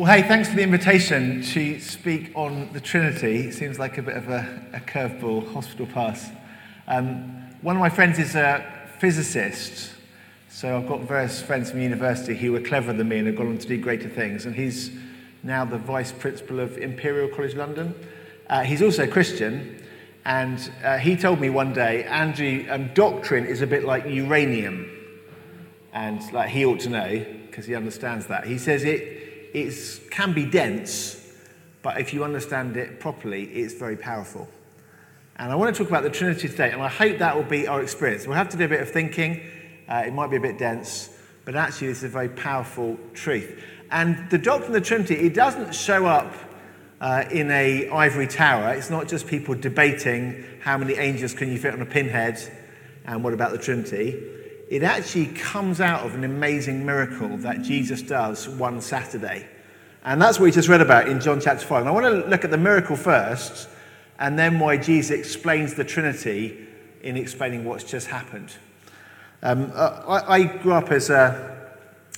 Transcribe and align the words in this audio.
Well, 0.00 0.10
hey, 0.10 0.26
thanks 0.26 0.48
for 0.48 0.56
the 0.56 0.62
invitation 0.62 1.42
to 1.42 1.78
speak 1.78 2.32
on 2.34 2.72
the 2.72 2.80
Trinity. 2.80 3.48
It 3.48 3.52
seems 3.52 3.78
like 3.78 3.98
a 3.98 4.02
bit 4.02 4.16
of 4.16 4.30
a, 4.30 4.48
a 4.72 4.80
curveball, 4.80 5.52
hospital 5.52 5.84
pass. 5.84 6.30
Um, 6.88 7.50
one 7.60 7.76
of 7.76 7.80
my 7.80 7.90
friends 7.90 8.18
is 8.18 8.34
a 8.34 8.64
physicist, 8.98 9.92
so 10.48 10.74
I've 10.74 10.88
got 10.88 11.00
various 11.00 11.42
friends 11.42 11.70
from 11.70 11.82
university 11.82 12.34
who 12.34 12.52
were 12.52 12.62
cleverer 12.62 12.94
than 12.94 13.10
me 13.10 13.18
and 13.18 13.26
have 13.26 13.36
gone 13.36 13.48
on 13.48 13.58
to 13.58 13.68
do 13.68 13.76
greater 13.76 14.08
things, 14.08 14.46
and 14.46 14.54
he's 14.54 14.90
now 15.42 15.66
the 15.66 15.76
vice 15.76 16.12
principal 16.12 16.60
of 16.60 16.78
Imperial 16.78 17.28
College 17.28 17.54
London. 17.54 17.94
Uh, 18.48 18.62
he's 18.62 18.80
also 18.80 19.04
a 19.04 19.06
Christian, 19.06 19.84
and 20.24 20.72
uh, 20.82 20.96
he 20.96 21.14
told 21.14 21.40
me 21.40 21.50
one 21.50 21.74
day, 21.74 22.04
Andrew, 22.04 22.64
um, 22.70 22.88
doctrine 22.94 23.44
is 23.44 23.60
a 23.60 23.66
bit 23.66 23.84
like 23.84 24.06
uranium, 24.06 24.90
and 25.92 26.22
like 26.32 26.48
he 26.48 26.64
ought 26.64 26.80
to 26.80 26.88
know 26.88 27.22
because 27.50 27.66
he 27.66 27.74
understands 27.74 28.28
that. 28.28 28.46
He 28.46 28.56
says 28.56 28.82
it 28.84 29.19
it 29.54 30.10
can 30.10 30.32
be 30.32 30.44
dense, 30.46 31.16
but 31.82 32.00
if 32.00 32.12
you 32.12 32.24
understand 32.24 32.76
it 32.76 33.00
properly, 33.00 33.44
it's 33.44 33.74
very 33.74 33.96
powerful. 33.96 34.48
And 35.36 35.50
I 35.50 35.54
want 35.54 35.74
to 35.74 35.78
talk 35.82 35.88
about 35.88 36.02
the 36.02 36.10
Trinity 36.10 36.48
today, 36.48 36.70
and 36.70 36.82
I 36.82 36.88
hope 36.88 37.18
that 37.18 37.34
will 37.34 37.44
be 37.44 37.66
our 37.66 37.82
experience. 37.82 38.26
We'll 38.26 38.36
have 38.36 38.50
to 38.50 38.56
do 38.56 38.64
a 38.64 38.68
bit 38.68 38.80
of 38.80 38.90
thinking. 38.90 39.40
Uh, 39.88 40.04
it 40.06 40.12
might 40.12 40.30
be 40.30 40.36
a 40.36 40.40
bit 40.40 40.58
dense, 40.58 41.10
but 41.44 41.56
actually, 41.56 41.88
this 41.88 41.98
is 41.98 42.04
a 42.04 42.08
very 42.08 42.28
powerful 42.28 42.98
truth. 43.14 43.62
And 43.90 44.28
the 44.30 44.38
doctrine 44.38 44.74
of 44.74 44.82
the 44.82 44.86
Trinity, 44.86 45.14
it 45.14 45.34
doesn't 45.34 45.74
show 45.74 46.06
up 46.06 46.34
uh, 47.00 47.24
in 47.30 47.50
a 47.50 47.88
ivory 47.88 48.26
tower. 48.26 48.74
It's 48.74 48.90
not 48.90 49.08
just 49.08 49.26
people 49.26 49.54
debating 49.54 50.44
how 50.60 50.76
many 50.76 50.94
angels 50.94 51.32
can 51.32 51.50
you 51.50 51.58
fit 51.58 51.72
on 51.72 51.80
a 51.80 51.86
pinhead 51.86 52.38
and 53.06 53.24
what 53.24 53.32
about 53.32 53.52
the 53.52 53.58
Trinity 53.58 54.22
it 54.70 54.84
actually 54.84 55.26
comes 55.26 55.80
out 55.80 56.06
of 56.06 56.14
an 56.14 56.22
amazing 56.22 56.86
miracle 56.86 57.36
that 57.38 57.62
Jesus 57.62 58.02
does 58.02 58.48
one 58.48 58.80
Saturday. 58.80 59.44
And 60.04 60.22
that's 60.22 60.38
what 60.38 60.44
we 60.44 60.52
just 60.52 60.68
read 60.68 60.80
about 60.80 61.08
in 61.08 61.20
John 61.20 61.40
chapter 61.40 61.66
5. 61.66 61.80
And 61.80 61.88
I 61.88 61.92
want 61.92 62.06
to 62.06 62.30
look 62.30 62.44
at 62.44 62.52
the 62.52 62.56
miracle 62.56 62.94
first, 62.94 63.68
and 64.20 64.38
then 64.38 64.60
why 64.60 64.76
Jesus 64.76 65.10
explains 65.10 65.74
the 65.74 65.82
Trinity 65.82 66.68
in 67.02 67.16
explaining 67.16 67.64
what's 67.64 67.82
just 67.82 68.06
happened. 68.06 68.52
Um, 69.42 69.72
uh, 69.74 70.02
I, 70.06 70.34
I, 70.34 70.42
grew 70.44 70.72
up 70.72 70.92
as 70.92 71.10
a, 71.10 71.68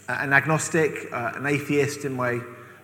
an 0.08 0.34
agnostic, 0.34 1.10
uh, 1.10 1.32
an 1.36 1.46
atheist 1.46 2.04
in 2.04 2.12
my 2.12 2.40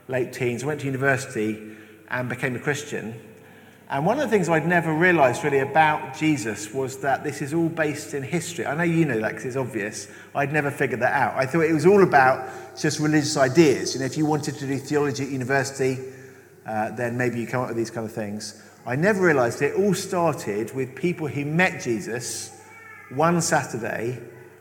late 0.06 0.32
teens. 0.32 0.62
I 0.62 0.68
went 0.68 0.80
to 0.80 0.86
university 0.86 1.76
and 2.08 2.28
became 2.28 2.56
a 2.56 2.60
Christian. 2.60 3.20
And 3.90 4.04
one 4.04 4.20
of 4.20 4.28
the 4.28 4.30
things 4.30 4.50
I'd 4.50 4.66
never 4.66 4.92
realized 4.92 5.42
really 5.44 5.60
about 5.60 6.14
Jesus 6.14 6.74
was 6.74 6.98
that 6.98 7.24
this 7.24 7.40
is 7.40 7.54
all 7.54 7.70
based 7.70 8.12
in 8.12 8.22
history. 8.22 8.66
I 8.66 8.74
know 8.74 8.82
you 8.82 9.06
know 9.06 9.18
that 9.20 9.30
because 9.30 9.46
it's 9.46 9.56
obvious. 9.56 10.08
I'd 10.34 10.52
never 10.52 10.70
figured 10.70 11.00
that 11.00 11.14
out. 11.14 11.34
I 11.36 11.46
thought 11.46 11.62
it 11.62 11.72
was 11.72 11.86
all 11.86 12.02
about 12.02 12.50
just 12.78 13.00
religious 13.00 13.38
ideas. 13.38 13.94
You 13.94 14.00
know, 14.00 14.06
if 14.06 14.18
you 14.18 14.26
wanted 14.26 14.56
to 14.56 14.66
do 14.66 14.76
theology 14.76 15.24
at 15.24 15.30
university, 15.30 15.98
uh, 16.66 16.90
then 16.90 17.16
maybe 17.16 17.40
you 17.40 17.46
come 17.46 17.62
up 17.62 17.68
with 17.68 17.78
these 17.78 17.90
kind 17.90 18.04
of 18.04 18.12
things. 18.12 18.62
I 18.84 18.94
never 18.94 19.22
realized 19.24 19.62
it 19.62 19.74
all 19.74 19.94
started 19.94 20.74
with 20.74 20.94
people 20.94 21.26
who 21.26 21.46
met 21.46 21.80
Jesus 21.80 22.60
one 23.14 23.40
Saturday 23.40 24.20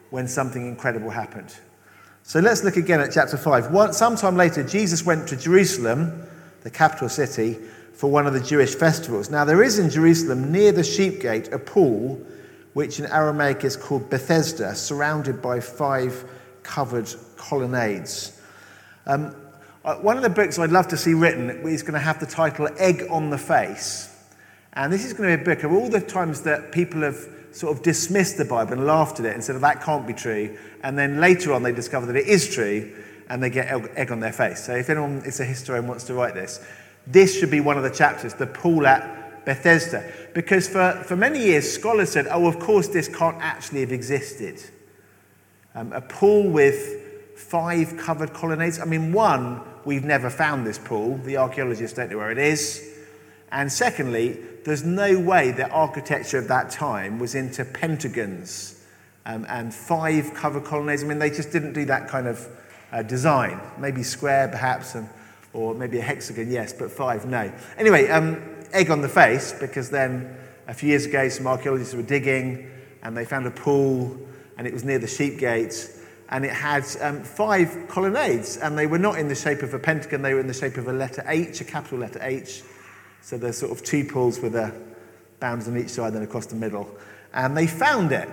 when 0.09 0.29
something 0.29 0.65
incredible 0.65 1.09
happened. 1.09 1.53
So 2.23 2.39
let's 2.39 2.63
look 2.63 2.77
again 2.77 3.01
at 3.01 3.11
chapter 3.11 3.35
5. 3.35 3.71
One, 3.71 3.91
sometime 3.91 4.37
later, 4.37 4.63
Jesus 4.63 5.05
went 5.05 5.27
to 5.27 5.35
Jerusalem, 5.35 6.25
the 6.61 6.69
capital 6.69 7.09
city 7.09 7.57
for 7.97 8.11
one 8.11 8.27
of 8.27 8.33
the 8.33 8.39
Jewish 8.39 8.75
festivals. 8.75 9.31
Now, 9.31 9.43
there 9.43 9.63
is 9.63 9.79
in 9.79 9.89
Jerusalem, 9.89 10.51
near 10.51 10.71
the 10.71 10.83
sheep 10.83 11.19
gate, 11.19 11.51
a 11.51 11.57
pool 11.57 12.21
which 12.73 12.99
in 12.99 13.07
Aramaic 13.07 13.63
is 13.63 13.75
called 13.75 14.07
Bethesda, 14.07 14.75
surrounded 14.75 15.41
by 15.41 15.59
five 15.59 16.23
covered 16.61 17.11
colonnades. 17.37 18.39
Um, 19.07 19.35
uh, 19.83 19.95
one 19.95 20.15
of 20.15 20.21
the 20.21 20.29
books 20.29 20.59
I'd 20.59 20.69
love 20.69 20.87
to 20.89 20.97
see 20.97 21.15
written 21.15 21.49
is 21.67 21.81
going 21.81 21.93
to 21.95 21.99
have 21.99 22.19
the 22.19 22.27
title 22.27 22.69
Egg 22.77 23.05
on 23.09 23.31
the 23.31 23.37
Face. 23.37 24.13
And 24.73 24.93
this 24.93 25.03
is 25.03 25.13
going 25.13 25.31
to 25.31 25.37
be 25.37 25.41
a 25.41 25.55
book 25.55 25.63
of 25.63 25.71
all 25.71 25.89
the 25.89 25.99
times 25.99 26.41
that 26.41 26.71
people 26.71 27.01
have 27.01 27.17
sort 27.51 27.75
of 27.75 27.81
dismissed 27.81 28.37
the 28.37 28.45
Bible 28.45 28.73
and 28.73 28.85
laughed 28.85 29.19
at 29.19 29.25
it 29.25 29.33
and 29.33 29.43
said, 29.43 29.55
oh, 29.55 29.59
that 29.59 29.81
can't 29.81 30.05
be 30.05 30.13
true. 30.13 30.55
And 30.83 30.99
then 30.99 31.19
later 31.19 31.51
on, 31.51 31.63
they 31.63 31.71
discover 31.71 32.05
that 32.05 32.15
it 32.15 32.27
is 32.27 32.53
true 32.53 32.93
and 33.27 33.41
they 33.41 33.49
get 33.49 33.71
egg 33.95 34.11
on 34.11 34.19
their 34.19 34.33
face. 34.33 34.63
So 34.63 34.75
if 34.75 34.91
anyone 34.91 35.23
is 35.25 35.39
a 35.39 35.45
historian 35.45 35.87
wants 35.87 36.03
to 36.05 36.13
write 36.13 36.35
this, 36.35 36.63
this 37.07 37.39
should 37.39 37.51
be 37.51 37.61
one 37.61 37.77
of 37.77 37.83
the 37.83 37.89
chapters, 37.89 38.33
the 38.33 38.47
pool 38.47 38.85
at 38.85 39.45
Bethesda. 39.45 40.11
Because 40.33 40.67
for, 40.67 41.03
for 41.05 41.15
many 41.15 41.39
years, 41.39 41.71
scholars 41.71 42.11
said, 42.11 42.27
oh, 42.29 42.47
of 42.47 42.59
course, 42.59 42.89
this 42.89 43.07
can't 43.07 43.37
actually 43.39 43.81
have 43.81 43.91
existed. 43.91 44.61
Um, 45.73 45.93
a 45.93 46.01
pool 46.01 46.49
with 46.49 47.37
five 47.37 47.95
covered 47.97 48.33
colonnades. 48.33 48.79
I 48.79 48.85
mean, 48.85 49.13
one, 49.13 49.61
we've 49.85 50.03
never 50.03 50.29
found 50.29 50.67
this 50.67 50.77
pool. 50.77 51.17
The 51.17 51.37
archaeologists 51.37 51.95
don't 51.95 52.11
know 52.11 52.17
where 52.17 52.31
it 52.31 52.37
is. 52.37 52.93
And 53.51 53.71
secondly, 53.71 54.37
there's 54.65 54.83
no 54.83 55.17
way 55.17 55.51
the 55.51 55.69
architecture 55.69 56.37
of 56.37 56.49
that 56.49 56.69
time 56.69 57.19
was 57.19 57.35
into 57.35 57.63
pentagons 57.63 58.83
um, 59.25 59.45
and 59.47 59.73
five 59.73 60.33
covered 60.33 60.65
colonnades. 60.65 61.03
I 61.03 61.07
mean, 61.07 61.19
they 61.19 61.29
just 61.29 61.51
didn't 61.51 61.73
do 61.73 61.85
that 61.85 62.09
kind 62.09 62.27
of 62.27 62.47
uh, 62.91 63.03
design. 63.03 63.61
Maybe 63.77 64.03
square, 64.03 64.49
perhaps, 64.49 64.95
and 64.95 65.07
or 65.53 65.73
maybe 65.73 65.99
a 65.99 66.01
hexagon, 66.01 66.51
yes, 66.51 66.73
but 66.73 66.91
five, 66.91 67.25
no. 67.25 67.51
Anyway, 67.77 68.07
um, 68.09 68.41
egg 68.73 68.91
on 68.91 69.01
the 69.01 69.09
face, 69.09 69.53
because 69.59 69.89
then 69.89 70.35
a 70.67 70.73
few 70.73 70.89
years 70.89 71.05
ago, 71.05 71.29
some 71.29 71.47
archaeologists 71.47 71.93
were 71.93 72.01
digging 72.01 72.69
and 73.03 73.15
they 73.15 73.25
found 73.25 73.45
a 73.45 73.51
pool 73.51 74.17
and 74.57 74.67
it 74.67 74.73
was 74.73 74.83
near 74.83 74.99
the 74.99 75.07
sheep 75.07 75.37
gate 75.37 75.89
and 76.29 76.43
it 76.43 76.51
had 76.51 76.85
um, 77.01 77.23
five 77.23 77.85
colonnades 77.87 78.57
and 78.57 78.77
they 78.77 78.85
were 78.85 78.99
not 78.99 79.17
in 79.17 79.29
the 79.29 79.35
shape 79.35 79.61
of 79.61 79.73
a 79.73 79.79
pentagon, 79.79 80.21
they 80.21 80.33
were 80.33 80.39
in 80.39 80.47
the 80.47 80.53
shape 80.53 80.77
of 80.77 80.87
a 80.87 80.93
letter 80.93 81.23
H, 81.27 81.61
a 81.61 81.63
capital 81.63 81.99
letter 81.99 82.19
H. 82.21 82.63
So 83.21 83.37
there's 83.37 83.57
sort 83.57 83.71
of 83.71 83.83
two 83.83 84.03
pools 84.03 84.39
with 84.39 84.55
a 84.55 84.73
bounds 85.39 85.67
on 85.67 85.77
each 85.77 85.89
side 85.89 86.13
and 86.13 86.23
across 86.23 86.47
the 86.47 86.55
middle. 86.55 86.89
And 87.33 87.55
they 87.55 87.67
found 87.67 88.11
it 88.11 88.27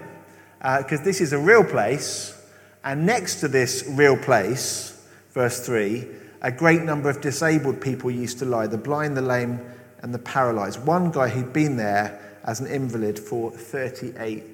because 0.58 1.00
uh, 1.00 1.04
this 1.04 1.20
is 1.20 1.32
a 1.32 1.38
real 1.38 1.64
place 1.64 2.34
and 2.82 3.06
next 3.06 3.40
to 3.40 3.48
this 3.48 3.84
real 3.88 4.16
place, 4.16 5.06
verse 5.32 5.64
3, 5.64 6.06
a 6.44 6.52
great 6.52 6.82
number 6.82 7.08
of 7.08 7.22
disabled 7.22 7.80
people 7.80 8.10
used 8.10 8.38
to 8.38 8.44
lie 8.44 8.66
the 8.66 8.76
blind, 8.76 9.16
the 9.16 9.22
lame, 9.22 9.58
and 10.02 10.12
the 10.12 10.18
paralyzed. 10.18 10.84
One 10.84 11.10
guy 11.10 11.28
who'd 11.30 11.54
been 11.54 11.78
there 11.78 12.20
as 12.44 12.60
an 12.60 12.66
invalid 12.66 13.18
for 13.18 13.50
38 13.50 14.44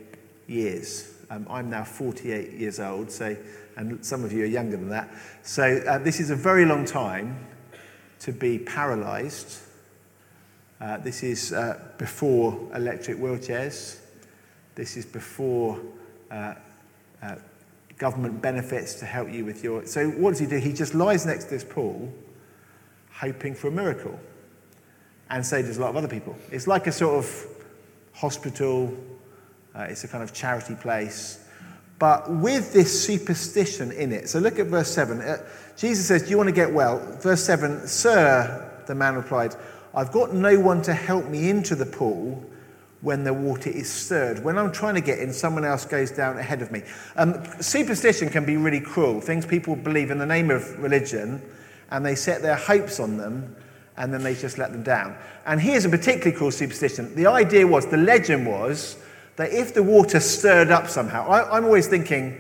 years. 0.47 1.13
Um, 1.31 1.49
I'm 1.51 1.69
now 1.69 1.83
48 1.83 2.53
years 2.53 2.79
old, 2.79 3.11
so, 3.11 3.37
and 3.77 4.05
some 4.07 4.23
of 4.23 4.33
you 4.33 4.45
are 4.45 4.47
younger 4.47 4.77
than 4.77 4.89
that. 4.91 5.11
So, 5.43 5.83
uh, 5.89 5.99
this 5.99 6.21
is 6.21 6.31
a 6.31 6.37
very 6.37 6.65
long 6.65 6.85
time 6.85 7.45
to 8.21 8.33
be 8.33 8.61
paralyzed. 8.61 9.59
Uh, 10.81 10.97
this 10.99 11.25
is 11.25 11.53
uh, 11.53 11.81
before 11.99 12.71
electric 12.73 13.19
wheelchairs. 13.19 13.99
This 14.77 14.97
is 14.97 15.05
before 15.05 15.81
uh, 16.31 16.55
uh, 17.21 17.35
government 18.01 18.41
benefits 18.41 18.95
to 18.95 19.05
help 19.05 19.31
you 19.31 19.45
with 19.45 19.63
your. 19.63 19.87
So, 19.87 20.09
what 20.09 20.31
does 20.31 20.41
he 20.41 20.47
do? 20.47 20.57
He 20.57 20.73
just 20.73 20.95
lies 20.95 21.27
next 21.27 21.45
to 21.45 21.51
this 21.51 21.63
pool, 21.63 22.13
hoping 23.13 23.55
for 23.55 23.69
a 23.69 23.71
miracle. 23.71 24.19
And 25.29 25.47
so 25.47 25.63
does 25.63 25.77
a 25.77 25.81
lot 25.81 25.91
of 25.91 25.97
other 25.97 26.09
people. 26.09 26.35
It's 26.51 26.67
like 26.67 26.89
a 26.89 26.93
sort 26.93 27.25
of 27.25 27.47
hospital, 28.13 28.93
uh, 29.77 29.83
it's 29.83 30.03
a 30.03 30.09
kind 30.09 30.25
of 30.25 30.33
charity 30.33 30.75
place, 30.75 31.47
but 32.01 32.29
with 32.29 32.73
this 32.73 33.07
superstition 33.07 33.93
in 33.93 34.11
it. 34.13 34.29
So, 34.29 34.41
look 34.41 34.59
at 34.59 34.67
verse 34.67 34.91
7. 34.93 35.21
Uh, 35.21 35.37
Jesus 35.77 36.07
says, 36.07 36.23
Do 36.23 36.31
you 36.31 36.39
want 36.39 36.49
to 36.49 36.55
get 36.55 36.73
well? 36.73 36.99
Verse 37.21 37.45
7 37.45 37.87
Sir, 37.87 38.83
the 38.87 38.95
man 38.95 39.15
replied, 39.15 39.55
I've 39.95 40.11
got 40.11 40.33
no 40.33 40.59
one 40.59 40.81
to 40.83 40.95
help 40.95 41.27
me 41.27 41.51
into 41.51 41.75
the 41.75 41.87
pool 41.87 42.45
when 43.03 43.25
the 43.25 43.33
water 43.33 43.71
is 43.71 43.91
stirred. 43.91 44.45
When 44.45 44.59
I'm 44.59 44.73
trying 44.73 44.95
to 44.95 45.01
get 45.01 45.19
in, 45.19 45.33
someone 45.33 45.65
else 45.65 45.85
goes 45.85 46.11
down 46.11 46.37
ahead 46.37 46.61
of 46.61 46.71
me. 46.71 46.83
Um, 47.17 47.43
superstition 47.61 48.29
can 48.29 48.45
be 48.45 48.57
really 48.57 48.81
cruel. 48.81 49.21
Things 49.21 49.47
people 49.47 49.75
believe 49.75 50.11
in 50.11 50.19
the 50.19 50.27
name 50.27 50.51
of 50.51 50.79
religion, 50.79 51.43
and 51.91 52.05
they 52.05 52.15
set 52.15 52.43
their 52.43 52.57
hopes 52.57 53.01
on 53.01 53.17
them, 53.17 53.57
and 53.97 54.13
then 54.13 54.23
they 54.23 54.35
just 54.35 54.59
let 54.59 54.73
them 54.73 54.83
down. 54.83 55.17
And 55.47 55.61
here's 55.61 55.85
a 55.85 55.89
particularly 55.89 56.37
cruel 56.37 56.51
superstition. 56.51 57.15
The 57.15 57.27
idea 57.27 57.67
was, 57.67 57.87
the 57.87 57.97
legend 57.97 58.47
was, 58.47 58.97
that 59.37 59.51
if 59.53 59.73
the 59.73 59.83
water 59.83 60.21
stirred 60.21 60.71
up 60.71 60.89
somehow, 60.89 61.27
I, 61.27 61.57
am 61.57 61.65
always 61.65 61.87
thinking 61.87 62.37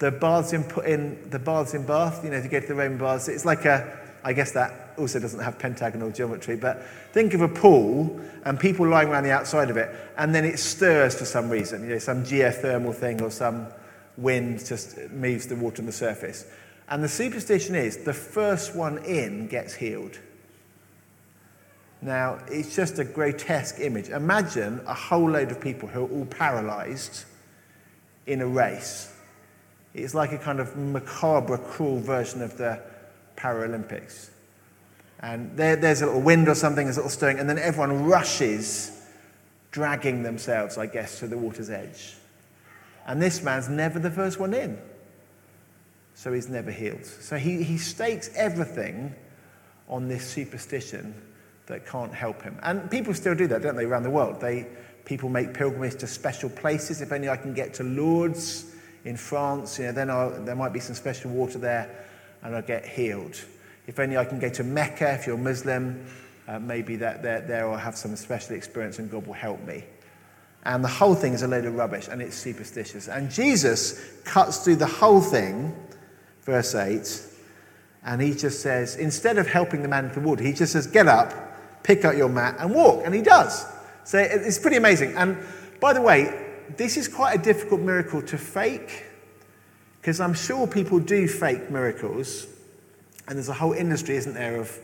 the 0.00 0.10
baths 0.10 0.52
in, 0.52 0.64
in 0.84 1.30
the 1.30 1.38
baths 1.38 1.74
in 1.74 1.86
Bath. 1.86 2.24
You 2.24 2.30
know, 2.30 2.38
if 2.38 2.44
you 2.44 2.50
go 2.50 2.58
to 2.58 2.66
the 2.66 2.74
Roman 2.74 2.98
baths, 2.98 3.28
it's 3.28 3.44
like 3.44 3.64
a 3.66 4.00
I 4.22 4.32
guess 4.32 4.52
that 4.52 4.89
also 5.00 5.18
doesn't 5.18 5.40
have 5.40 5.58
pentagonal 5.58 6.10
geometry, 6.10 6.56
but 6.56 6.82
think 7.12 7.34
of 7.34 7.40
a 7.40 7.48
pool 7.48 8.20
and 8.44 8.60
people 8.60 8.86
lying 8.86 9.08
around 9.08 9.24
the 9.24 9.32
outside 9.32 9.70
of 9.70 9.76
it, 9.76 9.94
and 10.16 10.34
then 10.34 10.44
it 10.44 10.58
stirs 10.58 11.14
for 11.14 11.24
some 11.24 11.50
reason, 11.50 11.82
you 11.82 11.90
know, 11.90 11.98
some 11.98 12.22
geothermal 12.22 12.94
thing 12.94 13.20
or 13.22 13.30
some 13.30 13.66
wind 14.16 14.64
just 14.64 14.98
moves 15.10 15.46
the 15.46 15.56
water 15.56 15.82
on 15.82 15.86
the 15.86 15.92
surface. 15.92 16.46
And 16.88 17.02
the 17.02 17.08
superstition 17.08 17.74
is 17.74 17.98
the 17.98 18.12
first 18.12 18.74
one 18.74 18.98
in 19.04 19.48
gets 19.48 19.74
healed. 19.74 20.18
Now, 22.02 22.38
it's 22.48 22.74
just 22.74 22.98
a 22.98 23.04
grotesque 23.04 23.78
image. 23.78 24.08
Imagine 24.08 24.80
a 24.86 24.94
whole 24.94 25.30
load 25.30 25.50
of 25.50 25.60
people 25.60 25.88
who 25.88 26.04
are 26.04 26.08
all 26.08 26.26
paralyzed 26.26 27.24
in 28.26 28.40
a 28.40 28.46
race. 28.46 29.14
It's 29.92 30.14
like 30.14 30.32
a 30.32 30.38
kind 30.38 30.60
of 30.60 30.76
macabre, 30.76 31.58
cruel 31.58 32.00
version 32.00 32.42
of 32.42 32.56
the 32.56 32.80
Paralympics. 33.36 34.30
And 35.20 35.56
there, 35.56 35.76
there's 35.76 36.02
a 36.02 36.06
little 36.06 36.22
wind 36.22 36.48
or 36.48 36.54
something, 36.54 36.86
there's 36.86 36.96
a 36.96 37.00
little 37.00 37.10
stirring, 37.10 37.38
and 37.38 37.48
then 37.48 37.58
everyone 37.58 38.04
rushes, 38.04 39.06
dragging 39.70 40.22
themselves, 40.22 40.78
I 40.78 40.86
guess, 40.86 41.18
to 41.20 41.26
the 41.26 41.36
water's 41.36 41.70
edge. 41.70 42.14
And 43.06 43.20
this 43.20 43.42
man's 43.42 43.68
never 43.68 43.98
the 43.98 44.10
first 44.10 44.38
one 44.38 44.54
in. 44.54 44.78
So 46.14 46.32
he's 46.32 46.48
never 46.48 46.70
healed. 46.70 47.04
So 47.04 47.36
he, 47.36 47.62
he 47.62 47.78
stakes 47.78 48.30
everything 48.34 49.14
on 49.88 50.08
this 50.08 50.26
superstition 50.26 51.14
that 51.66 51.86
can't 51.86 52.12
help 52.12 52.42
him. 52.42 52.58
And 52.62 52.90
people 52.90 53.14
still 53.14 53.34
do 53.34 53.46
that, 53.48 53.62
don't 53.62 53.76
they, 53.76 53.84
around 53.84 54.02
the 54.02 54.10
world? 54.10 54.40
They, 54.40 54.66
people 55.04 55.28
make 55.28 55.54
pilgrimage 55.54 55.96
to 56.00 56.06
special 56.06 56.50
places. 56.50 57.00
If 57.00 57.12
only 57.12 57.28
I 57.28 57.36
can 57.36 57.54
get 57.54 57.74
to 57.74 57.84
Lourdes 57.84 58.74
in 59.04 59.16
France, 59.16 59.78
you 59.78 59.86
know, 59.86 59.92
then 59.92 60.10
I'll, 60.10 60.30
there 60.44 60.56
might 60.56 60.72
be 60.72 60.80
some 60.80 60.94
special 60.94 61.30
water 61.30 61.58
there 61.58 62.06
and 62.42 62.54
I'll 62.54 62.62
get 62.62 62.86
healed. 62.86 63.40
If 63.90 63.98
only 63.98 64.16
I 64.16 64.24
can 64.24 64.38
go 64.38 64.48
to 64.48 64.62
Mecca, 64.62 65.14
if 65.14 65.26
you're 65.26 65.36
Muslim, 65.36 66.06
uh, 66.46 66.60
maybe 66.60 66.94
that 66.94 67.24
there, 67.24 67.40
there 67.40 67.68
I'll 67.68 67.76
have 67.76 67.96
some 67.96 68.14
special 68.14 68.54
experience 68.54 69.00
and 69.00 69.10
God 69.10 69.26
will 69.26 69.34
help 69.34 69.60
me. 69.66 69.82
And 70.64 70.84
the 70.84 70.88
whole 70.88 71.16
thing 71.16 71.32
is 71.32 71.42
a 71.42 71.48
load 71.48 71.64
of 71.64 71.74
rubbish 71.74 72.06
and 72.06 72.22
it's 72.22 72.36
superstitious. 72.36 73.08
And 73.08 73.28
Jesus 73.28 74.00
cuts 74.22 74.58
through 74.58 74.76
the 74.76 74.86
whole 74.86 75.20
thing, 75.20 75.74
verse 76.42 76.76
8, 76.76 77.20
and 78.04 78.22
he 78.22 78.32
just 78.32 78.60
says, 78.60 78.94
instead 78.94 79.38
of 79.38 79.48
helping 79.48 79.82
the 79.82 79.88
man 79.88 80.04
into 80.04 80.20
the 80.20 80.26
water, 80.28 80.44
he 80.44 80.52
just 80.52 80.72
says, 80.72 80.86
Get 80.86 81.08
up, 81.08 81.34
pick 81.82 82.04
up 82.04 82.14
your 82.14 82.28
mat, 82.28 82.58
and 82.60 82.72
walk. 82.72 83.02
And 83.04 83.12
he 83.12 83.22
does. 83.22 83.66
So 84.04 84.18
it's 84.20 84.60
pretty 84.60 84.76
amazing. 84.76 85.16
And 85.16 85.36
by 85.80 85.94
the 85.94 86.00
way, 86.00 86.46
this 86.76 86.96
is 86.96 87.08
quite 87.08 87.40
a 87.40 87.42
difficult 87.42 87.80
miracle 87.80 88.22
to 88.22 88.38
fake 88.38 89.02
because 90.00 90.20
I'm 90.20 90.34
sure 90.34 90.68
people 90.68 91.00
do 91.00 91.26
fake 91.26 91.72
miracles. 91.72 92.46
And 93.30 93.36
there's 93.36 93.48
a 93.48 93.54
whole 93.54 93.74
industry, 93.74 94.16
isn't 94.16 94.34
there, 94.34 94.56
of, 94.56 94.76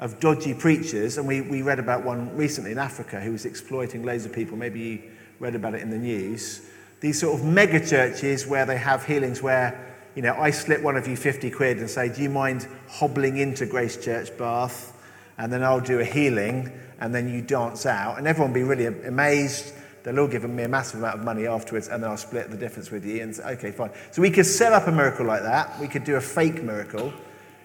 of 0.00 0.18
dodgy 0.18 0.52
preachers. 0.52 1.16
And 1.16 1.28
we, 1.28 1.42
we 1.42 1.62
read 1.62 1.78
about 1.78 2.04
one 2.04 2.36
recently 2.36 2.72
in 2.72 2.78
Africa 2.78 3.20
who 3.20 3.30
was 3.30 3.46
exploiting 3.46 4.02
loads 4.02 4.26
of 4.26 4.32
people. 4.32 4.56
Maybe 4.56 4.80
you 4.80 5.02
read 5.38 5.54
about 5.54 5.74
it 5.74 5.80
in 5.80 5.90
the 5.90 5.98
news. 5.98 6.62
These 6.98 7.20
sort 7.20 7.38
of 7.38 7.46
mega 7.46 7.78
churches 7.86 8.48
where 8.48 8.66
they 8.66 8.78
have 8.78 9.06
healings 9.06 9.42
where, 9.42 9.94
you 10.16 10.22
know, 10.22 10.34
I 10.34 10.50
slip 10.50 10.82
one 10.82 10.96
of 10.96 11.06
you 11.06 11.16
50 11.16 11.52
quid 11.52 11.78
and 11.78 11.88
say, 11.88 12.12
Do 12.12 12.20
you 12.20 12.30
mind 12.30 12.66
hobbling 12.88 13.36
into 13.36 13.64
Grace 13.64 13.96
Church 14.04 14.36
Bath? 14.36 14.92
And 15.38 15.52
then 15.52 15.62
I'll 15.62 15.80
do 15.80 16.00
a 16.00 16.04
healing 16.04 16.72
and 16.98 17.14
then 17.14 17.32
you 17.32 17.42
dance 17.42 17.86
out. 17.86 18.18
And 18.18 18.26
everyone 18.26 18.52
will 18.52 18.60
be 18.60 18.64
really 18.64 18.86
amazed. 19.06 19.72
They'll 20.02 20.18
all 20.18 20.26
give 20.26 20.42
me 20.50 20.64
a 20.64 20.68
massive 20.68 20.98
amount 20.98 21.20
of 21.20 21.24
money 21.24 21.46
afterwards, 21.46 21.88
and 21.88 22.02
then 22.02 22.10
I'll 22.10 22.16
split 22.16 22.50
the 22.50 22.56
difference 22.56 22.90
with 22.90 23.06
you. 23.06 23.22
And 23.22 23.34
say, 23.34 23.52
okay, 23.52 23.70
fine. 23.70 23.90
So 24.10 24.20
we 24.20 24.30
could 24.30 24.46
set 24.46 24.72
up 24.72 24.86
a 24.86 24.92
miracle 24.92 25.24
like 25.24 25.42
that. 25.42 25.80
We 25.80 25.88
could 25.88 26.04
do 26.04 26.16
a 26.16 26.20
fake 26.20 26.62
miracle. 26.62 27.12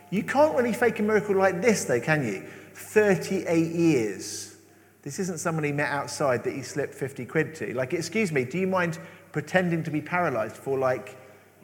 You 0.09 0.23
can't 0.23 0.55
really 0.55 0.73
fake 0.73 0.99
a 0.99 1.03
miracle 1.03 1.35
like 1.35 1.61
this, 1.61 1.85
though, 1.85 1.99
can 1.99 2.25
you? 2.25 2.43
38 2.73 3.71
years. 3.71 4.55
This 5.01 5.19
isn't 5.19 5.39
somebody 5.39 5.71
met 5.71 5.89
outside 5.89 6.43
that 6.43 6.55
you 6.55 6.63
slipped 6.63 6.93
50 6.93 7.25
quid 7.25 7.55
to. 7.55 7.73
Like, 7.73 7.93
excuse 7.93 8.31
me, 8.31 8.43
do 8.43 8.57
you 8.57 8.67
mind 8.67 8.99
pretending 9.31 9.83
to 9.83 9.91
be 9.91 10.01
paralyzed 10.01 10.57
for 10.57 10.77
like 10.77 11.17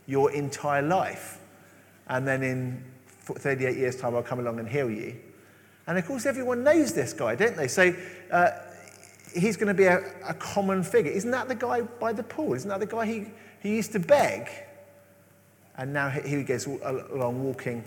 your 0.05 0.31
entire 0.31 0.81
life? 0.81 1.39
And 2.07 2.27
then 2.27 2.43
in 2.43 2.83
38 3.23 3.75
years' 3.75 3.95
time, 3.95 4.15
I'll 4.15 4.23
come 4.23 4.39
along 4.39 4.59
and 4.59 4.69
heal 4.69 4.89
you. 4.89 5.15
And 5.87 5.97
of 5.97 6.05
course, 6.05 6.25
everyone 6.25 6.63
knows 6.63 6.93
this 6.93 7.13
guy, 7.13 7.35
don't 7.35 7.57
they? 7.57 7.67
So 7.67 7.95
uh, 8.31 8.51
he's 9.35 9.57
going 9.57 9.67
to 9.67 9.73
be 9.73 9.85
a, 9.85 9.99
a, 10.27 10.33
common 10.33 10.83
figure. 10.83 11.11
Isn't 11.11 11.31
that 11.31 11.47
the 11.47 11.55
guy 11.55 11.81
by 11.81 12.13
the 12.13 12.23
pool? 12.23 12.53
Isn't 12.53 12.69
that 12.69 12.79
the 12.79 12.85
guy 12.85 13.05
he, 13.05 13.25
who 13.61 13.69
used 13.69 13.91
to 13.91 13.99
beg? 13.99 14.49
And 15.77 15.93
now 15.93 16.09
here 16.09 16.39
he 16.39 16.43
goes 16.43 16.65
along 16.65 17.43
walking 17.43 17.83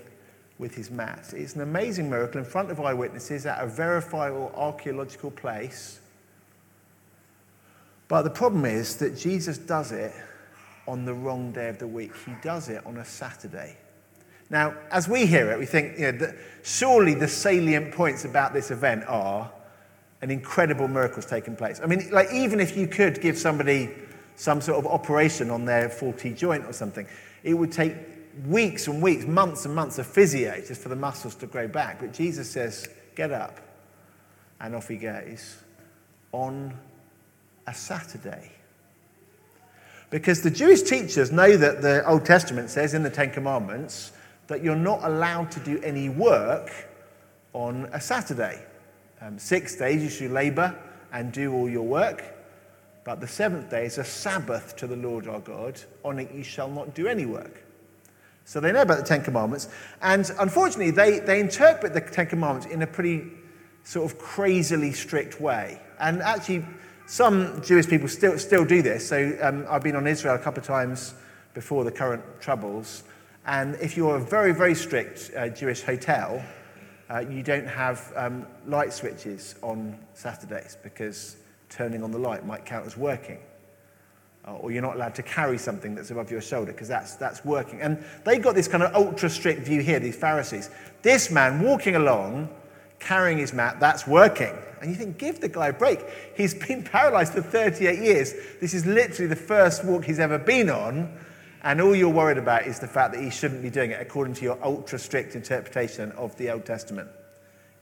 with 0.59 0.75
his 0.75 0.91
mat. 0.91 1.33
It's 1.35 1.55
an 1.55 1.61
amazing 1.61 2.11
miracle 2.11 2.39
in 2.39 2.45
front 2.45 2.71
of 2.71 2.81
eyewitnesses 2.81 3.47
at 3.47 3.63
a 3.63 3.67
verifiable 3.67 4.53
archaeological 4.57 5.31
place. 5.31 6.01
But 8.09 8.23
the 8.23 8.31
problem 8.31 8.65
is 8.65 8.97
that 8.97 9.17
Jesus 9.17 9.59
does 9.59 9.93
it 9.93 10.13
on 10.87 11.05
the 11.05 11.15
wrong 11.15 11.53
day 11.53 11.69
of 11.69 11.79
the 11.79 11.87
week. 11.87 12.13
He 12.25 12.33
does 12.43 12.69
it 12.69 12.85
on 12.87 12.97
a 12.97 13.05
Saturday. 13.05 13.77
Now, 14.51 14.75
as 14.91 15.09
we 15.09 15.27
hear 15.27 15.51
it, 15.53 15.59
we 15.59 15.67
think, 15.67 15.99
you 15.99 16.11
know, 16.11 16.19
that 16.19 16.37
surely 16.63 17.15
the 17.15 17.29
salient 17.29 17.93
points 17.93 18.25
about 18.25 18.55
this 18.55 18.71
event 18.71 19.05
are 19.07 19.51
an 20.23 20.31
incredible 20.31 20.89
miracle's 20.89 21.27
taken 21.27 21.55
place. 21.55 21.81
I 21.83 21.87
mean, 21.87 22.09
like, 22.11 22.33
even 22.33 22.59
if 22.59 22.77
you 22.77 22.89
could 22.89 23.21
give 23.21 23.39
somebody 23.39 23.91
some 24.37 24.61
sort 24.61 24.79
of 24.79 24.87
operation 24.91 25.51
on 25.51 25.67
their 25.67 25.89
faulty 25.91 26.33
joint 26.33 26.65
or 26.65 26.73
something, 26.73 27.07
it 27.43 27.55
would 27.55 27.71
take 27.71 27.95
weeks 28.47 28.87
and 28.87 29.03
weeks, 29.03 29.27
months 29.27 29.65
and 29.65 29.75
months 29.75 29.99
of 29.99 30.07
physio 30.07 30.63
just 30.67 30.81
for 30.81 30.89
the 30.89 30.97
muscles 30.97 31.35
to 31.37 31.47
grow 31.47 31.69
back. 31.69 32.01
But 32.01 32.13
Jesus 32.13 32.51
says, 32.51 32.89
get 33.15 33.33
up. 33.33 33.61
And 34.61 34.75
off 34.75 34.89
he 34.89 34.97
goes 34.97 35.57
on 36.33 36.77
a 37.67 37.75
Saturday. 37.75 38.53
Because 40.11 40.43
the 40.43 40.51
Jewish 40.51 40.83
teachers 40.83 41.31
know 41.31 41.57
that 41.57 41.83
the 41.83 42.07
Old 42.09 42.25
Testament 42.25 42.71
says 42.71 42.95
in 42.95 43.03
the 43.03 43.11
Ten 43.11 43.31
Commandments 43.31 44.13
that 44.47 44.63
you're 44.63 44.75
not 44.75 45.05
allowed 45.05 45.51
to 45.53 45.61
do 45.61 45.81
any 45.83 46.09
work 46.09 46.71
on 47.53 47.89
a 47.93 48.01
Saturday. 48.01 48.63
Um, 49.21 49.39
six 49.39 49.77
days 49.77 50.03
you 50.03 50.09
should 50.09 50.31
labor 50.31 50.75
and 51.13 51.33
do 51.33 51.53
all 51.53 51.69
your 51.69 51.83
work, 51.83 52.25
but 53.05 53.21
the 53.21 53.27
seventh 53.27 53.71
day 53.71 53.87
is 53.87 53.99
a 53.99 54.05
Sabbath 54.05 54.77
to 54.77 54.87
the 54.87 54.97
Lord 54.97 55.29
our 55.29 55.41
God. 55.41 55.81
On 56.05 56.19
it 56.19 56.33
you 56.33 56.43
shall 56.43 56.71
not 56.71 56.95
do 56.95 57.07
any 57.07 57.27
work. 57.27 57.63
So 58.49 58.61
they 58.61 58.73
know 58.73 58.81
about 58.81 58.97
the 58.97 59.05
Ten 59.05 59.23
Commandments, 59.23 59.69
and 60.01 60.31
unfortunately, 60.39 60.91
they, 60.91 61.19
they 61.19 61.39
interpret 61.39 61.93
the 61.93 62.01
Ten 62.01 62.29
Commandments 62.29 62.67
in 62.67 62.81
a 62.81 62.87
pretty 62.87 63.31
sort 63.85 64.11
of 64.11 64.19
crazily 64.19 64.91
strict 64.91 65.39
way. 65.39 65.79
And 66.01 66.23
actually, 66.23 66.65
some 67.05 67.61
Jewish 67.61 67.87
people 67.87 68.09
still, 68.09 68.39
still 68.39 68.65
do 68.65 68.81
this. 68.81 69.07
So 69.07 69.37
um, 69.43 69.67
I've 69.69 69.83
been 69.83 69.97
on 69.97 70.07
Israel 70.07 70.35
a 70.35 70.39
couple 70.39 70.63
of 70.63 70.67
times 70.67 71.13
before 71.53 71.85
the 71.85 71.91
current 71.91 72.25
troubles, 72.41 73.03
and 73.45 73.75
if 73.83 73.99
you're 73.99 74.17
a 74.17 74.21
very, 74.21 74.55
very 74.55 74.75
strict 74.75 75.31
uh, 75.37 75.51
Jewish 75.51 75.83
hotel, 75.83 76.43
uh, 77.11 77.19
you 77.19 77.43
don't 77.43 77.69
have 77.69 78.11
um, 78.17 78.47
light 78.67 78.95
switches 78.95 79.57
on 79.61 79.99
Saturdays 80.15 80.79
because 80.83 81.37
turning 81.69 82.03
on 82.03 82.13
the 82.13 82.19
light 82.19 82.47
might 82.47 82.65
count 82.65 82.87
as 82.87 82.97
working. 82.97 83.41
Or 84.61 84.71
you're 84.71 84.83
not 84.83 84.97
allowed 84.97 85.15
to 85.17 85.23
carry 85.23 85.59
something 85.59 85.95
that's 85.95 86.11
above 86.11 86.31
your 86.31 86.41
shoulder 86.41 86.73
because 86.73 86.89
that's, 86.89 87.17
that's 87.17 87.45
working. 87.45 87.81
And 87.81 88.03
they 88.25 88.39
got 88.39 88.55
this 88.55 88.69
kind 88.69 88.83
of 88.83 88.95
ultra 88.95 89.29
strict 89.29 89.61
view 89.61 89.83
here, 89.83 90.01
these 90.01 90.17
Pharisees. 90.17 90.71
This 91.03 91.31
man 91.31 91.63
walking 91.63 91.97
along, 91.97 92.49
carrying 92.99 93.39
his 93.39 93.53
mat, 93.53 93.79
that's 93.81 94.07
working. 94.07 94.55
And 94.81 94.91
you 94.91 94.97
think, 94.97 95.19
give 95.19 95.41
the 95.41 95.49
guy 95.49 95.69
a 95.69 95.73
break. 95.73 96.01
He's 96.37 96.55
been 96.67 96.83
paralyzed 96.83 97.33
for 97.33 97.43
38 97.43 97.99
years. 97.99 98.35
This 98.61 98.75
is 98.75 98.87
literally 98.87 99.29
the 99.29 99.37
first 99.37 99.85
walk 99.85 100.05
he's 100.05 100.19
ever 100.19 100.39
been 100.39 100.71
on 100.71 101.13
and 101.63 101.81
all 101.81 101.95
you're 101.95 102.09
worried 102.09 102.39
about 102.39 102.67
is 102.67 102.79
the 102.79 102.87
fact 102.87 103.13
that 103.15 103.23
he 103.23 103.31
shouldn't 103.31 103.63
be 103.63 103.71
doing 103.71 103.91
it 103.91 104.01
according 104.01 104.35
to 104.35 104.43
your 104.43 104.59
ultra 104.63 104.99
strict 104.99 105.35
interpretation 105.35 106.13
of 106.13 106.37
the 106.37 106.51
Old 106.51 106.65
Testament. 106.65 107.09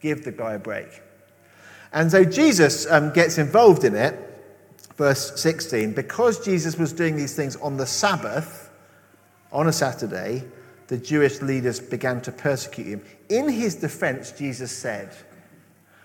Give 0.01 0.25
the 0.25 0.33
guy 0.33 0.55
a 0.55 0.59
break. 0.59 1.03
And 1.93 2.11
so 2.11 2.25
Jesus 2.25 2.91
um, 2.91 3.13
gets 3.13 3.39
involved 3.39 3.85
in 3.85 3.95
it, 3.95 4.15
verse 4.97 5.41
16. 5.41 5.93
Because 5.93 6.45
Jesus 6.45 6.79
was 6.79 6.93
doing 6.93 7.17
these 7.17 7.35
things 7.35 7.57
on 7.57 7.77
the 7.77 7.87
Sabbath, 7.87 8.71
on 9.53 9.69
a 9.69 9.73
Saturday, 9.73 10.45
the 10.89 10.99
Jewish 10.99 11.41
leaders 11.43 11.81
began 11.81 12.21
to 12.23 12.33
persecute 12.33 12.87
him. 12.87 13.03
In 13.29 13.49
his 13.49 13.75
defense, 13.75 14.33
Jesus 14.33 14.71
said, 14.71 15.15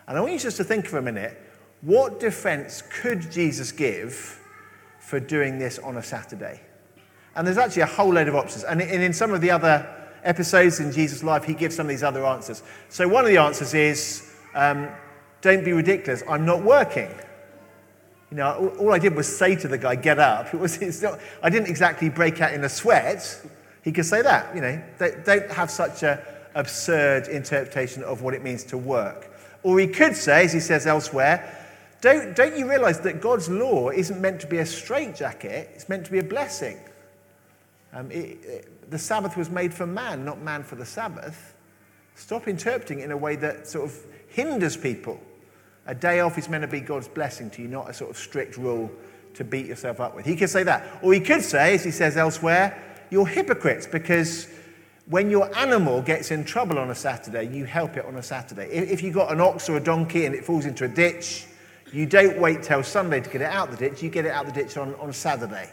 and 0.07 0.17
I 0.17 0.21
want 0.21 0.33
you 0.33 0.39
just 0.39 0.57
to 0.57 0.63
think 0.63 0.87
for 0.87 0.97
a 0.97 1.01
minute 1.01 1.37
what 1.81 2.19
defense 2.19 2.83
could 3.01 3.31
Jesus 3.31 3.71
give 3.71 4.39
for 4.99 5.19
doing 5.19 5.57
this 5.57 5.79
on 5.79 5.97
a 5.97 6.03
Saturday? 6.03 6.61
And 7.35 7.47
there's 7.47 7.57
actually 7.57 7.83
a 7.83 7.87
whole 7.87 8.13
load 8.13 8.27
of 8.27 8.35
options. 8.35 8.63
And 8.63 8.81
in 8.81 9.13
some 9.13 9.33
of 9.33 9.41
the 9.41 9.51
other 9.51 9.87
episodes 10.23 10.79
in 10.79 10.91
Jesus' 10.91 11.23
life, 11.23 11.43
he 11.43 11.53
gives 11.53 11.75
some 11.75 11.87
of 11.87 11.89
these 11.89 12.03
other 12.03 12.25
answers. 12.25 12.61
So 12.89 13.07
one 13.07 13.23
of 13.23 13.31
the 13.31 13.37
answers 13.37 13.73
is 13.73 14.31
um, 14.53 14.89
don't 15.41 15.63
be 15.63 15.73
ridiculous, 15.73 16.23
I'm 16.29 16.45
not 16.45 16.61
working. 16.61 17.09
You 18.31 18.37
know, 18.37 18.73
all 18.79 18.93
I 18.93 18.99
did 18.99 19.13
was 19.13 19.27
say 19.27 19.57
to 19.57 19.67
the 19.67 19.77
guy, 19.77 19.95
get 19.95 20.17
up. 20.17 20.53
It 20.53 20.59
was, 20.59 20.77
it's 20.77 21.01
not, 21.01 21.19
I 21.43 21.49
didn't 21.49 21.67
exactly 21.67 22.09
break 22.09 22.39
out 22.39 22.53
in 22.53 22.63
a 22.63 22.69
sweat. 22.69 23.45
He 23.83 23.91
could 23.91 24.05
say 24.05 24.21
that, 24.21 24.55
you 24.55 24.61
know, 24.61 24.81
don't 25.25 25.51
have 25.51 25.69
such 25.69 26.03
an 26.03 26.17
absurd 26.55 27.27
interpretation 27.27 28.03
of 28.03 28.21
what 28.21 28.33
it 28.33 28.41
means 28.41 28.63
to 28.65 28.77
work. 28.77 29.29
Or 29.63 29.79
he 29.79 29.87
could 29.87 30.15
say, 30.15 30.45
as 30.45 30.53
he 30.53 30.61
says 30.61 30.87
elsewhere, 30.87 31.57
don't, 31.99 32.33
don't 32.35 32.57
you 32.57 32.69
realize 32.69 33.01
that 33.01 33.19
God's 33.19 33.49
law 33.49 33.89
isn't 33.89 34.19
meant 34.19 34.39
to 34.41 34.47
be 34.47 34.59
a 34.59 34.65
straitjacket, 34.65 35.69
it's 35.75 35.89
meant 35.89 36.05
to 36.05 36.11
be 36.11 36.19
a 36.19 36.23
blessing? 36.23 36.79
Um, 37.93 38.09
it, 38.11 38.39
it, 38.43 38.89
the 38.91 38.97
Sabbath 38.97 39.35
was 39.35 39.49
made 39.49 39.73
for 39.73 39.85
man, 39.85 40.23
not 40.23 40.41
man 40.41 40.63
for 40.63 40.75
the 40.75 40.85
Sabbath. 40.85 41.53
Stop 42.15 42.47
interpreting 42.47 43.01
it 43.01 43.05
in 43.05 43.11
a 43.11 43.17
way 43.17 43.35
that 43.35 43.67
sort 43.67 43.85
of 43.85 43.95
hinders 44.29 44.77
people. 44.77 45.19
A 45.87 45.95
day 45.95 46.19
off 46.19 46.37
is 46.37 46.47
meant 46.47 46.61
to 46.61 46.67
be 46.67 46.79
God's 46.79 47.07
blessing 47.07 47.49
to 47.51 47.61
you, 47.61 47.67
not 47.67 47.89
a 47.89 47.93
sort 47.93 48.11
of 48.11 48.17
strict 48.17 48.57
rule 48.57 48.91
to 49.33 49.43
beat 49.43 49.65
yourself 49.65 49.99
up 49.99 50.15
with. 50.15 50.25
He 50.25 50.35
could 50.35 50.49
say 50.49 50.63
that. 50.63 50.99
Or 51.01 51.13
he 51.13 51.19
could 51.19 51.41
say, 51.41 51.75
as 51.75 51.83
he 51.83 51.91
says 51.91 52.17
elsewhere, 52.17 52.81
you're 53.09 53.27
hypocrites 53.27 53.87
because 53.87 54.47
when 55.07 55.29
your 55.29 55.53
animal 55.57 56.01
gets 56.01 56.31
in 56.31 56.45
trouble 56.45 56.77
on 56.77 56.91
a 56.91 56.95
Saturday, 56.95 57.43
you 57.53 57.65
help 57.65 57.97
it 57.97 58.05
on 58.05 58.15
a 58.15 58.23
Saturday. 58.23 58.67
If 58.69 59.01
you've 59.01 59.15
got 59.15 59.31
an 59.31 59.41
ox 59.41 59.69
or 59.69 59.77
a 59.77 59.83
donkey 59.83 60.25
and 60.25 60.35
it 60.35 60.45
falls 60.45 60.65
into 60.65 60.85
a 60.85 60.87
ditch, 60.87 61.47
you 61.91 62.05
don't 62.05 62.39
wait 62.39 62.63
till 62.63 62.83
Sunday 62.83 63.19
to 63.19 63.29
get 63.29 63.41
it 63.41 63.51
out 63.51 63.71
the 63.71 63.77
ditch, 63.77 64.01
you 64.01 64.09
get 64.09 64.25
it 64.25 64.31
out 64.31 64.45
the 64.45 64.51
ditch 64.51 64.77
on, 64.77 64.95
on 64.95 65.11
Saturday. 65.11 65.69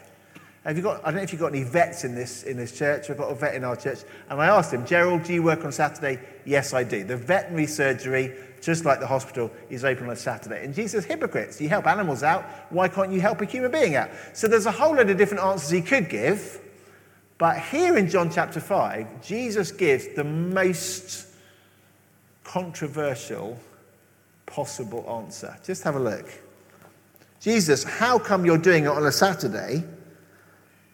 Have 0.65 0.75
you 0.75 0.83
got, 0.83 0.99
I 1.01 1.05
don't 1.05 1.15
know 1.15 1.21
if 1.21 1.31
you've 1.31 1.39
got 1.39 1.53
any 1.53 1.63
vets 1.63 2.03
in 2.03 2.13
this, 2.13 2.43
in 2.43 2.57
this 2.57 2.77
church. 2.77 3.07
We've 3.07 3.17
got 3.17 3.31
a 3.31 3.35
vet 3.35 3.55
in 3.55 3.63
our 3.63 3.77
church. 3.77 3.99
And 4.29 4.41
I 4.41 4.47
asked 4.47 4.73
him, 4.73 4.85
Gerald, 4.85 5.23
do 5.23 5.33
you 5.33 5.41
work 5.41 5.63
on 5.63 5.71
Saturday? 5.71 6.19
Yes, 6.45 6.73
I 6.73 6.83
do. 6.83 7.05
The 7.05 7.15
veterinary 7.15 7.65
surgery, 7.67 8.35
just 8.61 8.85
like 8.85 8.99
the 8.99 9.07
hospital, 9.07 9.51
is 9.69 9.85
open 9.85 10.05
on 10.05 10.11
a 10.11 10.15
Saturday. 10.15 10.63
And 10.63 10.73
Jesus, 10.73 11.05
hypocrites, 11.05 11.59
you 11.61 11.69
help 11.69 11.87
animals 11.87 12.23
out. 12.23 12.43
Why 12.69 12.87
can't 12.87 13.11
you 13.11 13.21
help 13.21 13.41
a 13.41 13.45
human 13.45 13.71
being 13.71 13.95
out? 13.95 14.09
So 14.33 14.47
there's 14.47 14.65
a 14.65 14.71
whole 14.71 14.95
load 14.95 15.09
of 15.09 15.17
different 15.17 15.43
answers 15.43 15.69
he 15.69 15.81
could 15.81 16.09
give. 16.09 16.59
But 17.37 17.59
here 17.59 17.97
in 17.97 18.09
John 18.09 18.29
chapter 18.29 18.59
5, 18.59 19.21
Jesus 19.21 19.71
gives 19.71 20.09
the 20.15 20.25
most 20.25 21.27
controversial 22.43 23.57
possible 24.45 25.05
answer. 25.23 25.55
Just 25.63 25.83
have 25.83 25.95
a 25.95 25.99
look. 25.99 26.27
Jesus, 27.39 27.83
how 27.83 28.19
come 28.19 28.45
you're 28.45 28.57
doing 28.57 28.83
it 28.83 28.89
on 28.89 29.05
a 29.05 29.11
Saturday? 29.11 29.83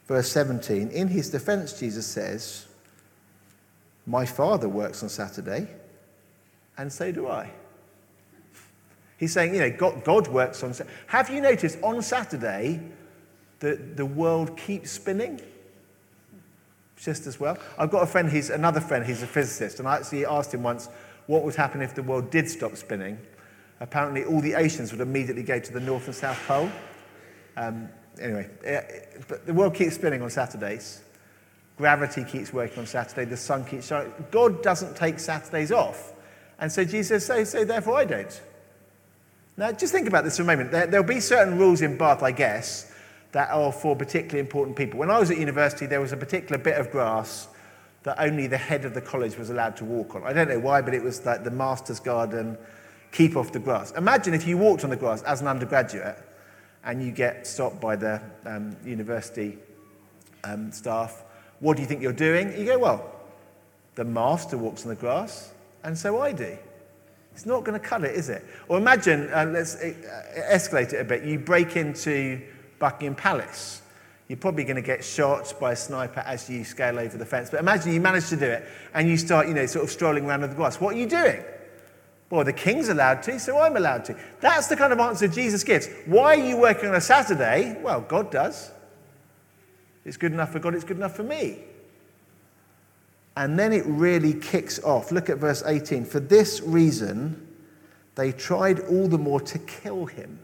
Verse 0.07 0.29
17. 0.31 0.89
In 0.89 1.07
his 1.07 1.29
defense, 1.29 1.79
Jesus 1.79 2.05
says, 2.05 2.67
My 4.05 4.25
Father 4.25 4.69
works 4.69 5.01
on 5.01 5.09
Saturday, 5.09 5.67
and 6.77 6.91
so 6.91 7.11
do 7.11 7.27
I. 7.27 7.51
He's 9.17 9.31
saying, 9.31 9.53
you 9.53 9.61
know, 9.61 9.71
God, 9.71 10.03
God 10.03 10.27
works 10.27 10.61
on. 10.63 10.73
Have 11.07 11.29
you 11.29 11.41
noticed 11.41 11.77
on 11.81 12.01
Saturday 12.01 12.81
that 13.59 13.95
the 13.95 14.05
world 14.05 14.57
keeps 14.57 14.91
spinning? 14.91 15.41
just 16.97 17.27
as 17.27 17.39
well. 17.39 17.57
I've 17.77 17.91
got 17.91 18.03
a 18.03 18.07
friend, 18.07 18.29
he's 18.29 18.49
another 18.49 18.81
friend, 18.81 19.05
he's 19.05 19.21
a 19.21 19.27
physicist, 19.27 19.79
and 19.79 19.87
I 19.87 19.97
actually 19.97 20.25
asked 20.25 20.53
him 20.53 20.63
once 20.63 20.89
what 21.27 21.43
would 21.43 21.55
happen 21.55 21.81
if 21.81 21.93
the 21.93 22.03
world 22.03 22.29
did 22.29 22.49
stop 22.49 22.75
spinning. 22.75 23.17
Apparently, 23.79 24.23
all 24.23 24.41
the 24.41 24.55
oceans 24.55 24.91
would 24.91 25.01
immediately 25.01 25.43
go 25.43 25.59
to 25.59 25.73
the 25.73 25.79
North 25.79 26.07
and 26.07 26.15
South 26.15 26.41
Pole. 26.47 26.69
Um, 27.57 27.89
anyway, 28.19 28.49
uh, 28.67 28.81
but 29.27 29.45
the 29.45 29.53
world 29.53 29.75
keeps 29.75 29.95
spinning 29.95 30.21
on 30.21 30.29
Saturdays. 30.29 31.01
Gravity 31.77 32.23
keeps 32.23 32.53
working 32.53 32.79
on 32.79 32.85
Saturday. 32.85 33.25
The 33.25 33.37
sun 33.37 33.65
keeps 33.65 33.87
shining. 33.87 34.13
God 34.31 34.63
doesn't 34.63 34.95
take 34.95 35.19
Saturdays 35.19 35.71
off. 35.71 36.13
And 36.59 36.71
so 36.71 36.83
Jesus 36.85 37.25
says, 37.25 37.51
so, 37.51 37.65
therefore 37.65 37.97
I 37.97 38.05
don't. 38.05 38.41
Now, 39.57 39.71
just 39.71 39.93
think 39.93 40.07
about 40.07 40.23
this 40.23 40.37
for 40.37 40.43
a 40.43 40.45
moment. 40.45 40.71
There, 40.71 40.87
there'll 40.87 41.05
be 41.05 41.19
certain 41.19 41.57
rules 41.57 41.81
in 41.81 41.97
Bath, 41.97 42.23
I 42.23 42.31
guess, 42.31 42.91
that 43.31 43.49
are 43.51 43.71
for 43.71 43.95
particularly 43.95 44.39
important 44.39 44.75
people. 44.75 44.99
When 44.99 45.09
I 45.09 45.19
was 45.19 45.31
at 45.31 45.37
university, 45.37 45.85
there 45.85 46.01
was 46.01 46.11
a 46.11 46.17
particular 46.17 46.57
bit 46.57 46.77
of 46.77 46.91
grass 46.91 47.47
that 48.03 48.19
only 48.19 48.47
the 48.47 48.57
head 48.57 48.85
of 48.85 48.93
the 48.93 49.01
college 49.01 49.37
was 49.37 49.49
allowed 49.49 49.75
to 49.77 49.85
walk 49.85 50.15
on. 50.15 50.23
I 50.23 50.31
don't 50.31 50.47
know 50.47 50.59
why, 50.59 50.81
but 50.81 50.93
it 50.93 51.01
was 51.01 51.25
like 51.25 51.43
the 51.43 51.51
master's 51.51 51.99
garden, 51.99 52.57
keep 53.11 53.35
off 53.35 53.51
the 53.51 53.59
grass. 53.59 53.91
Imagine 53.91 54.33
if 54.33 54.45
you 54.45 54.57
walked 54.57 54.83
on 54.83 54.89
the 54.89 54.95
grass 54.95 55.23
as 55.23 55.41
an 55.41 55.47
undergraduate 55.47 56.17
and 56.83 57.03
you 57.03 57.11
get 57.11 57.47
stopped 57.47 57.81
by 57.81 57.95
the 57.95 58.21
um, 58.45 58.75
university 58.85 59.57
um, 60.43 60.71
staff. 60.71 61.23
What 61.59 61.77
do 61.77 61.81
you 61.81 61.87
think 61.87 62.01
you're 62.01 62.13
doing? 62.13 62.55
You 62.57 62.65
go, 62.65 62.77
well, 62.77 63.11
the 63.95 64.03
master 64.03 64.57
walks 64.57 64.83
on 64.83 64.89
the 64.89 64.95
grass, 64.95 65.51
and 65.85 65.97
so 65.97 66.21
I 66.21 66.33
do. 66.33 66.57
It's 67.31 67.45
not 67.45 67.63
going 67.63 67.79
to 67.79 67.85
cut 67.85 68.03
it, 68.03 68.15
is 68.15 68.29
it? 68.29 68.43
Or 68.67 68.77
imagine, 68.77 69.29
uh, 69.31 69.45
let's 69.45 69.75
uh, 69.75 69.93
escalate 70.51 70.93
it 70.93 71.01
a 71.01 71.03
bit. 71.03 71.23
You 71.23 71.37
break 71.37 71.75
into 71.75 72.41
Buckingham 72.79 73.15
Palace. 73.15 73.81
You're 74.27 74.37
probably 74.37 74.63
going 74.63 74.77
to 74.77 74.81
get 74.81 75.03
shot 75.03 75.53
by 75.59 75.73
a 75.73 75.75
sniper 75.75 76.21
as 76.21 76.49
you 76.49 76.63
scale 76.63 76.97
over 76.97 77.17
the 77.17 77.25
fence. 77.25 77.49
But 77.49 77.59
imagine 77.59 77.93
you 77.93 78.01
manage 78.01 78.29
to 78.29 78.35
do 78.35 78.45
it 78.45 78.65
and 78.93 79.07
you 79.07 79.17
start, 79.17 79.47
you 79.47 79.53
know, 79.53 79.65
sort 79.65 79.85
of 79.85 79.91
strolling 79.91 80.25
around 80.25 80.41
with 80.41 80.51
the 80.51 80.55
grass. 80.55 80.81
What 80.81 80.95
are 80.95 80.97
you 80.97 81.07
doing? 81.07 81.43
Well, 82.31 82.43
the 82.43 82.53
king's 82.53 82.89
allowed 82.89 83.21
to, 83.23 83.39
so 83.39 83.59
I'm 83.59 83.77
allowed 83.77 84.05
to. 84.05 84.17
That's 84.39 84.67
the 84.67 84.75
kind 84.75 84.91
of 84.91 84.99
answer 84.99 85.27
Jesus 85.27 85.63
gives. 85.63 85.87
Why 86.05 86.35
are 86.35 86.43
you 86.43 86.57
working 86.57 86.89
on 86.89 86.95
a 86.95 87.01
Saturday? 87.01 87.77
Well, 87.83 88.01
God 88.01 88.31
does. 88.31 88.71
It's 90.03 90.17
good 90.17 90.31
enough 90.31 90.51
for 90.51 90.59
God, 90.59 90.73
it's 90.73 90.83
good 90.83 90.97
enough 90.97 91.15
for 91.15 91.23
me. 91.23 91.59
And 93.37 93.59
then 93.59 93.73
it 93.73 93.85
really 93.85 94.33
kicks 94.33 94.81
off. 94.83 95.11
Look 95.11 95.29
at 95.29 95.37
verse 95.37 95.63
18. 95.65 96.05
For 96.05 96.19
this 96.19 96.61
reason, 96.61 97.45
they 98.15 98.31
tried 98.31 98.79
all 98.81 99.07
the 99.07 99.17
more 99.17 99.41
to 99.41 99.59
kill 99.59 100.05
him. 100.05 100.39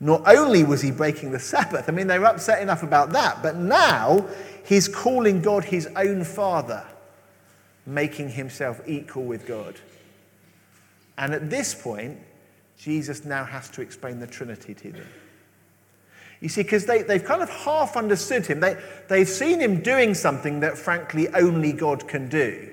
Not 0.00 0.22
only 0.26 0.64
was 0.64 0.80
he 0.82 0.90
breaking 0.90 1.32
the 1.32 1.38
Sabbath, 1.38 1.88
I 1.88 1.92
mean, 1.92 2.06
they 2.06 2.18
were 2.18 2.26
upset 2.26 2.60
enough 2.60 2.82
about 2.82 3.10
that, 3.10 3.42
but 3.42 3.56
now 3.56 4.26
he's 4.64 4.88
calling 4.88 5.40
God 5.40 5.64
his 5.64 5.86
own 5.96 6.24
Father, 6.24 6.84
making 7.86 8.30
himself 8.30 8.80
equal 8.86 9.24
with 9.24 9.46
God. 9.46 9.76
And 11.16 11.32
at 11.32 11.48
this 11.48 11.74
point, 11.74 12.18
Jesus 12.76 13.24
now 13.24 13.44
has 13.44 13.68
to 13.70 13.82
explain 13.82 14.18
the 14.18 14.26
Trinity 14.26 14.74
to 14.74 14.92
them. 14.92 15.06
You 16.44 16.50
see, 16.50 16.62
because 16.62 16.84
they, 16.84 17.00
they've 17.00 17.24
kind 17.24 17.40
of 17.40 17.48
half 17.48 17.96
understood 17.96 18.44
him. 18.44 18.60
They, 18.60 18.76
they've 19.08 19.26
seen 19.26 19.60
him 19.60 19.80
doing 19.80 20.12
something 20.12 20.60
that, 20.60 20.76
frankly, 20.76 21.26
only 21.28 21.72
God 21.72 22.06
can 22.06 22.28
do. 22.28 22.70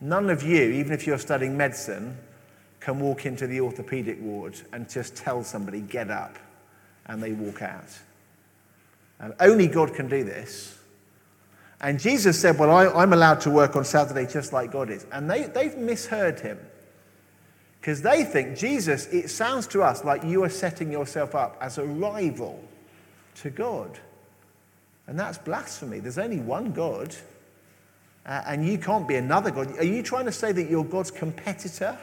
None 0.00 0.28
of 0.28 0.42
you, 0.42 0.60
even 0.60 0.90
if 0.90 1.06
you're 1.06 1.20
studying 1.20 1.56
medicine, 1.56 2.18
can 2.80 2.98
walk 2.98 3.26
into 3.26 3.46
the 3.46 3.60
orthopedic 3.60 4.20
ward 4.20 4.60
and 4.72 4.90
just 4.90 5.14
tell 5.14 5.44
somebody, 5.44 5.82
get 5.82 6.10
up, 6.10 6.36
and 7.06 7.22
they 7.22 7.30
walk 7.30 7.62
out. 7.62 7.96
And 9.20 9.34
only 9.38 9.68
God 9.68 9.94
can 9.94 10.08
do 10.08 10.24
this. 10.24 10.76
And 11.80 12.00
Jesus 12.00 12.40
said, 12.40 12.58
Well, 12.58 12.72
I, 12.72 13.04
am 13.04 13.12
allowed 13.12 13.40
to 13.42 13.52
work 13.52 13.76
on 13.76 13.84
Saturday 13.84 14.26
just 14.26 14.52
like 14.52 14.72
God 14.72 14.90
is. 14.90 15.06
And 15.12 15.30
they, 15.30 15.44
they've 15.44 15.76
misheard 15.76 16.40
him. 16.40 16.58
Because 17.84 18.00
they 18.00 18.24
think, 18.24 18.56
Jesus, 18.56 19.04
it 19.08 19.28
sounds 19.28 19.66
to 19.66 19.82
us 19.82 20.06
like 20.06 20.24
you 20.24 20.42
are 20.42 20.48
setting 20.48 20.90
yourself 20.90 21.34
up 21.34 21.58
as 21.60 21.76
a 21.76 21.84
rival 21.84 22.58
to 23.42 23.50
God. 23.50 23.98
And 25.06 25.18
that's 25.18 25.36
blasphemy. 25.36 25.98
There's 25.98 26.16
only 26.16 26.38
one 26.38 26.72
God, 26.72 27.14
uh, 28.24 28.40
and 28.46 28.66
you 28.66 28.78
can't 28.78 29.06
be 29.06 29.16
another 29.16 29.50
God. 29.50 29.76
Are 29.76 29.84
you 29.84 30.02
trying 30.02 30.24
to 30.24 30.32
say 30.32 30.50
that 30.50 30.70
you're 30.70 30.82
God's 30.82 31.10
competitor? 31.10 31.98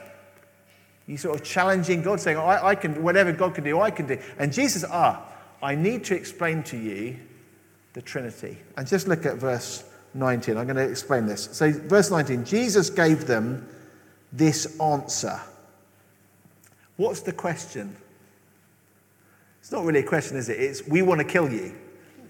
You 1.07 1.17
sort 1.17 1.39
of 1.39 1.43
challenging 1.43 2.03
God, 2.03 2.19
saying, 2.19 2.37
I, 2.37 2.63
I 2.63 2.75
can, 2.75 3.01
whatever 3.01 3.31
God 3.31 3.55
can 3.55 3.63
do, 3.63 3.81
I 3.81 3.89
can 3.89 4.05
do. 4.05 4.19
And 4.37 4.53
Jesus, 4.53 4.85
ah, 4.87 5.25
I 5.63 5.73
need 5.73 6.03
to 6.03 6.15
explain 6.15 6.61
to 6.65 6.77
you 6.77 7.17
the 7.93 8.03
Trinity. 8.03 8.59
And 8.77 8.85
just 8.85 9.07
look 9.07 9.25
at 9.25 9.37
verse 9.37 9.83
19. 10.13 10.57
I'm 10.57 10.67
going 10.67 10.75
to 10.75 10.87
explain 10.87 11.25
this. 11.25 11.49
So, 11.53 11.71
verse 11.71 12.11
19 12.11 12.45
Jesus 12.45 12.91
gave 12.91 13.25
them 13.25 13.67
this 14.31 14.79
answer. 14.79 15.41
What's 17.01 17.21
the 17.21 17.33
question? 17.33 17.95
It's 19.59 19.71
not 19.71 19.83
really 19.85 20.01
a 20.01 20.03
question, 20.03 20.37
is 20.37 20.49
it? 20.49 20.59
It's, 20.59 20.87
we 20.87 21.01
want 21.01 21.17
to 21.17 21.25
kill 21.25 21.51
you. 21.51 21.73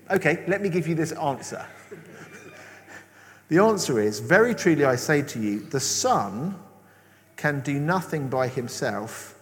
Okay, 0.10 0.46
let 0.48 0.62
me 0.62 0.70
give 0.70 0.88
you 0.88 0.96
this 0.96 1.12
answer. 1.12 1.66
the 3.50 3.58
answer 3.58 4.00
is, 4.00 4.22
very 4.22 4.56
truly 4.56 4.86
I 4.86 4.96
say 4.96 5.24
to 5.24 5.42
you, 5.42 5.60
the 5.60 5.82
Son 5.82 6.58
can 7.36 7.60
do 7.60 7.82
nothing 7.82 8.30
by 8.30 8.48
himself. 8.48 9.38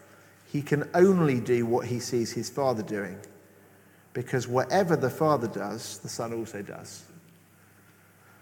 He 0.52 0.64
can 0.64 0.90
only 0.96 1.40
do 1.40 1.64
what 1.68 1.86
he 1.86 2.00
sees 2.00 2.32
his 2.32 2.50
Father 2.50 2.82
doing. 2.82 3.20
Because 4.14 4.48
whatever 4.48 4.96
the 4.96 5.12
Father 5.12 5.48
does, 5.48 6.00
the 6.00 6.10
Son 6.10 6.34
also 6.34 6.64
does. 6.64 7.04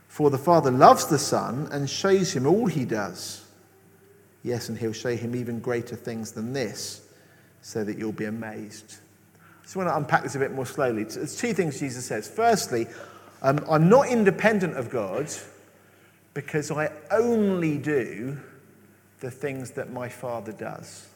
For 0.07 0.29
the 0.29 0.37
Father 0.37 0.71
loves 0.71 1.07
the 1.07 1.19
Son 1.19 1.67
and 1.69 1.89
shows 1.89 2.31
him 2.31 2.47
all 2.47 2.67
he 2.67 2.85
does. 2.85 3.43
Yes, 4.43 4.69
and 4.69 4.77
he'll 4.77 4.93
show 4.93 5.15
him 5.15 5.35
even 5.35 5.59
greater 5.59 5.95
things 5.95 6.31
than 6.31 6.53
this, 6.53 7.07
so 7.61 7.83
that 7.83 7.97
you'll 7.97 8.11
be 8.11 8.25
amazed. 8.25 8.97
So 9.65 9.79
I 9.79 9.83
want 9.83 9.93
to 9.93 9.97
unpack 9.97 10.23
this 10.23 10.35
a 10.35 10.39
bit 10.39 10.53
more 10.53 10.65
slowly. 10.65 11.03
There's 11.03 11.35
two 11.35 11.53
things 11.53 11.79
Jesus 11.79 12.05
says. 12.05 12.27
Firstly, 12.27 12.87
um, 13.41 13.63
I'm 13.69 13.89
not 13.89 14.07
independent 14.07 14.77
of 14.77 14.89
God 14.89 15.27
because 16.33 16.71
I 16.71 16.91
only 17.11 17.77
do 17.77 18.37
the 19.19 19.31
things 19.31 19.71
that 19.71 19.91
my 19.91 20.07
father 20.07 20.51
does. 20.51 21.07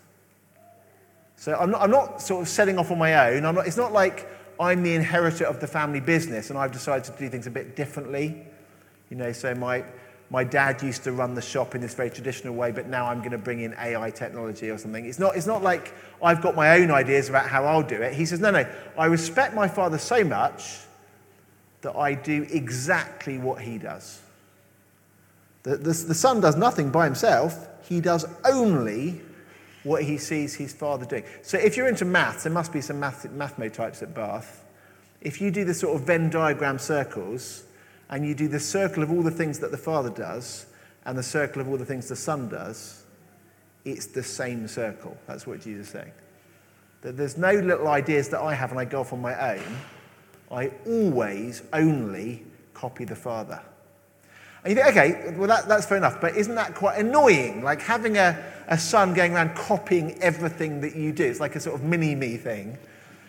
So 1.37 1.55
I'm 1.55 1.71
not, 1.71 1.81
I'm 1.81 1.91
not 1.91 2.21
sort 2.21 2.41
of 2.41 2.49
setting 2.49 2.77
off 2.77 2.91
on 2.91 2.97
my 2.97 3.29
own. 3.29 3.43
Not, 3.43 3.65
it's 3.65 3.77
not 3.77 3.93
like 3.93 4.27
I'm 4.59 4.83
the 4.83 4.93
inheritor 4.93 5.45
of 5.45 5.59
the 5.59 5.67
family 5.67 5.99
business 5.99 6.49
and 6.49 6.59
I've 6.59 6.71
decided 6.71 7.03
to 7.05 7.17
do 7.17 7.29
things 7.29 7.47
a 7.47 7.51
bit 7.51 7.75
differently. 7.75 8.45
You 9.09 9.17
know, 9.17 9.31
so 9.31 9.55
my, 9.55 9.83
my 10.31 10.45
dad 10.45 10.81
used 10.81 11.03
to 11.03 11.11
run 11.11 11.35
the 11.35 11.41
shop 11.41 11.75
in 11.75 11.81
this 11.81 11.93
very 11.93 12.09
traditional 12.09 12.55
way, 12.55 12.71
but 12.71 12.87
now 12.87 13.05
I'm 13.05 13.19
going 13.19 13.31
to 13.31 13.37
bring 13.37 13.59
in 13.59 13.75
AI 13.77 14.09
technology 14.11 14.69
or 14.69 14.77
something. 14.77 15.05
It's 15.05 15.19
not, 15.19 15.35
it's 15.35 15.45
not 15.45 15.61
like 15.61 15.93
I've 16.23 16.41
got 16.41 16.55
my 16.55 16.79
own 16.79 16.89
ideas 16.89 17.27
about 17.27 17.49
how 17.49 17.65
I'll 17.65 17.83
do 17.83 18.01
it. 18.01 18.13
He 18.13 18.25
says, 18.25 18.39
no, 18.39 18.49
no, 18.49 18.65
I 18.97 19.07
respect 19.07 19.53
my 19.53 19.67
father 19.67 19.97
so 19.97 20.23
much 20.23 20.77
that 21.81 21.97
I 21.97 22.13
do 22.13 22.47
exactly 22.49 23.39
what 23.39 23.61
he 23.61 23.77
does. 23.77 24.21
The, 25.63 25.75
the, 25.75 25.91
the 25.91 26.15
son 26.15 26.39
does 26.39 26.55
nothing 26.55 26.91
by 26.91 27.03
himself, 27.03 27.67
he 27.89 27.99
does 27.99 28.25
only 28.45 29.19
what 29.83 30.03
he 30.03 30.17
sees 30.17 30.55
his 30.55 30.71
father 30.71 31.05
doing. 31.05 31.25
So 31.41 31.57
if 31.57 31.75
you're 31.75 31.89
into 31.89 32.05
maths, 32.05 32.43
there 32.43 32.53
must 32.53 32.71
be 32.71 32.79
some 32.79 33.01
math, 33.01 33.27
mathmo 33.31 33.71
types 33.71 34.01
at 34.01 34.13
Bath. 34.13 34.63
If 35.19 35.41
you 35.41 35.51
do 35.51 35.65
the 35.65 35.73
sort 35.73 35.99
of 35.99 36.07
Venn 36.07 36.29
diagram 36.29 36.79
circles, 36.79 37.63
and 38.11 38.27
you 38.27 38.35
do 38.35 38.47
the 38.47 38.59
circle 38.59 39.01
of 39.01 39.11
all 39.11 39.23
the 39.23 39.31
things 39.31 39.59
that 39.59 39.71
the 39.71 39.77
Father 39.77 40.09
does 40.09 40.65
and 41.05 41.17
the 41.17 41.23
circle 41.23 41.61
of 41.61 41.69
all 41.69 41.77
the 41.77 41.85
things 41.85 42.09
the 42.09 42.15
Son 42.15 42.49
does, 42.49 43.03
it's 43.85 44.05
the 44.07 44.21
same 44.21 44.67
circle. 44.67 45.17
That's 45.25 45.47
what 45.47 45.61
Jesus 45.61 45.87
is 45.87 45.93
saying. 45.93 46.11
That 47.01 47.17
there's 47.17 47.37
no 47.37 47.53
little 47.53 47.87
ideas 47.87 48.29
that 48.29 48.41
I 48.41 48.53
have 48.53 48.71
and 48.71 48.79
I 48.79 48.85
go 48.85 48.99
off 48.99 49.13
on 49.13 49.21
my 49.21 49.55
own. 49.55 49.77
I 50.51 50.71
always 50.85 51.63
only 51.73 52.43
copy 52.73 53.05
the 53.05 53.15
Father. 53.15 53.61
And 54.63 54.69
you 54.69 54.75
think, 54.75 54.95
okay, 54.95 55.33
well, 55.37 55.47
that, 55.47 55.67
that's 55.67 55.87
fair 55.87 55.97
enough, 55.97 56.21
but 56.21 56.35
isn't 56.35 56.53
that 56.53 56.75
quite 56.75 56.99
annoying? 56.99 57.63
Like 57.63 57.81
having 57.81 58.17
a, 58.17 58.43
a 58.67 58.77
son 58.77 59.15
going 59.15 59.33
around 59.33 59.55
copying 59.55 60.21
everything 60.21 60.81
that 60.81 60.95
you 60.95 61.11
do. 61.11 61.23
It's 61.23 61.39
like 61.39 61.55
a 61.55 61.59
sort 61.59 61.75
of 61.75 61.83
mini 61.83 62.13
me 62.13 62.37
thing. 62.37 62.77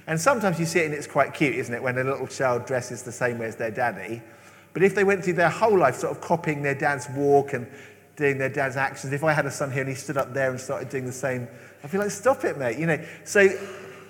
And 0.06 0.20
sometimes 0.20 0.60
you 0.60 0.66
see 0.66 0.80
it 0.80 0.86
and 0.86 0.94
it's 0.94 1.06
quite 1.06 1.32
cute, 1.32 1.54
isn't 1.54 1.72
it, 1.72 1.82
when 1.82 1.96
a 1.96 2.04
little 2.04 2.26
child 2.26 2.66
dresses 2.66 3.02
the 3.02 3.12
same 3.12 3.38
way 3.38 3.46
as 3.46 3.56
their 3.56 3.70
daddy. 3.70 4.20
But 4.72 4.82
if 4.82 4.94
they 4.94 5.04
went 5.04 5.24
through 5.24 5.34
their 5.34 5.50
whole 5.50 5.78
life 5.78 5.96
sort 5.96 6.16
of 6.16 6.20
copying 6.22 6.62
their 6.62 6.74
dad's 6.74 7.08
walk 7.10 7.52
and 7.52 7.66
doing 8.16 8.38
their 8.38 8.48
dad's 8.48 8.76
actions, 8.76 9.12
if 9.12 9.24
I 9.24 9.32
had 9.32 9.46
a 9.46 9.50
son 9.50 9.70
here 9.70 9.82
and 9.82 9.88
he 9.88 9.94
stood 9.94 10.16
up 10.16 10.32
there 10.32 10.50
and 10.50 10.60
started 10.60 10.88
doing 10.88 11.06
the 11.06 11.12
same, 11.12 11.48
I'd 11.82 11.90
be 11.90 11.98
like, 11.98 12.10
stop 12.10 12.44
it, 12.44 12.58
mate. 12.58 12.78
You 12.78 12.86
know, 12.86 13.04
so 13.24 13.48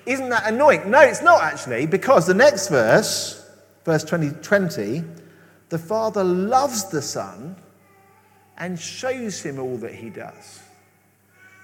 isn't 0.07 0.29
that 0.29 0.47
annoying? 0.47 0.91
No, 0.91 1.01
it's 1.01 1.23
not 1.23 1.43
actually, 1.43 1.87
because 1.87 2.27
the 2.27 2.35
next 2.35 2.69
verse, 2.69 3.51
verse 3.85 4.05
20, 4.05 4.31
20 4.43 5.05
the 5.73 5.79
Father 5.79 6.23
loves 6.23 6.91
the 6.91 7.01
Son 7.01 7.57
and 8.59 8.79
shows 8.79 9.41
him 9.41 9.59
all 9.59 9.79
that 9.79 9.95
he 9.95 10.11
does. 10.11 10.61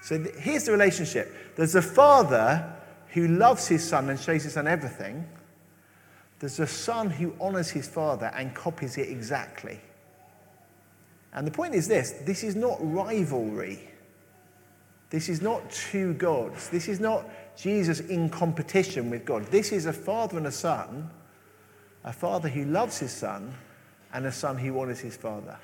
So 0.01 0.25
here's 0.39 0.63
the 0.63 0.71
relationship 0.71 1.31
there's 1.55 1.75
a 1.75 1.81
Father 1.83 2.75
who 3.09 3.27
loves 3.27 3.67
his 3.67 3.87
Son 3.87 4.09
and 4.09 4.19
shows 4.19 4.45
his 4.45 4.53
Son 4.53 4.65
everything. 4.65 5.27
There's 6.39 6.59
a 6.59 6.67
son 6.67 7.09
who 7.09 7.35
honors 7.39 7.69
his 7.69 7.87
father 7.87 8.31
and 8.35 8.55
copies 8.55 8.97
it 8.97 9.09
exactly. 9.09 9.79
And 11.33 11.45
the 11.45 11.51
point 11.51 11.75
is 11.75 11.87
this 11.87 12.11
this 12.25 12.43
is 12.43 12.55
not 12.55 12.77
rivalry. 12.79 13.89
This 15.09 15.27
is 15.27 15.41
not 15.41 15.69
two 15.71 16.13
gods. 16.13 16.69
This 16.69 16.87
is 16.87 16.99
not 16.99 17.27
Jesus 17.57 17.99
in 17.99 18.29
competition 18.29 19.09
with 19.09 19.25
God. 19.25 19.45
This 19.47 19.71
is 19.71 19.85
a 19.85 19.93
father 19.93 20.37
and 20.37 20.47
a 20.47 20.51
son, 20.51 21.09
a 22.03 22.13
father 22.13 22.47
who 22.47 22.65
loves 22.65 22.99
his 22.99 23.11
son, 23.11 23.53
and 24.13 24.25
a 24.27 24.31
son 24.31 24.57
who 24.57 24.79
honors 24.79 24.99
his 24.99 25.17
father. 25.17 25.57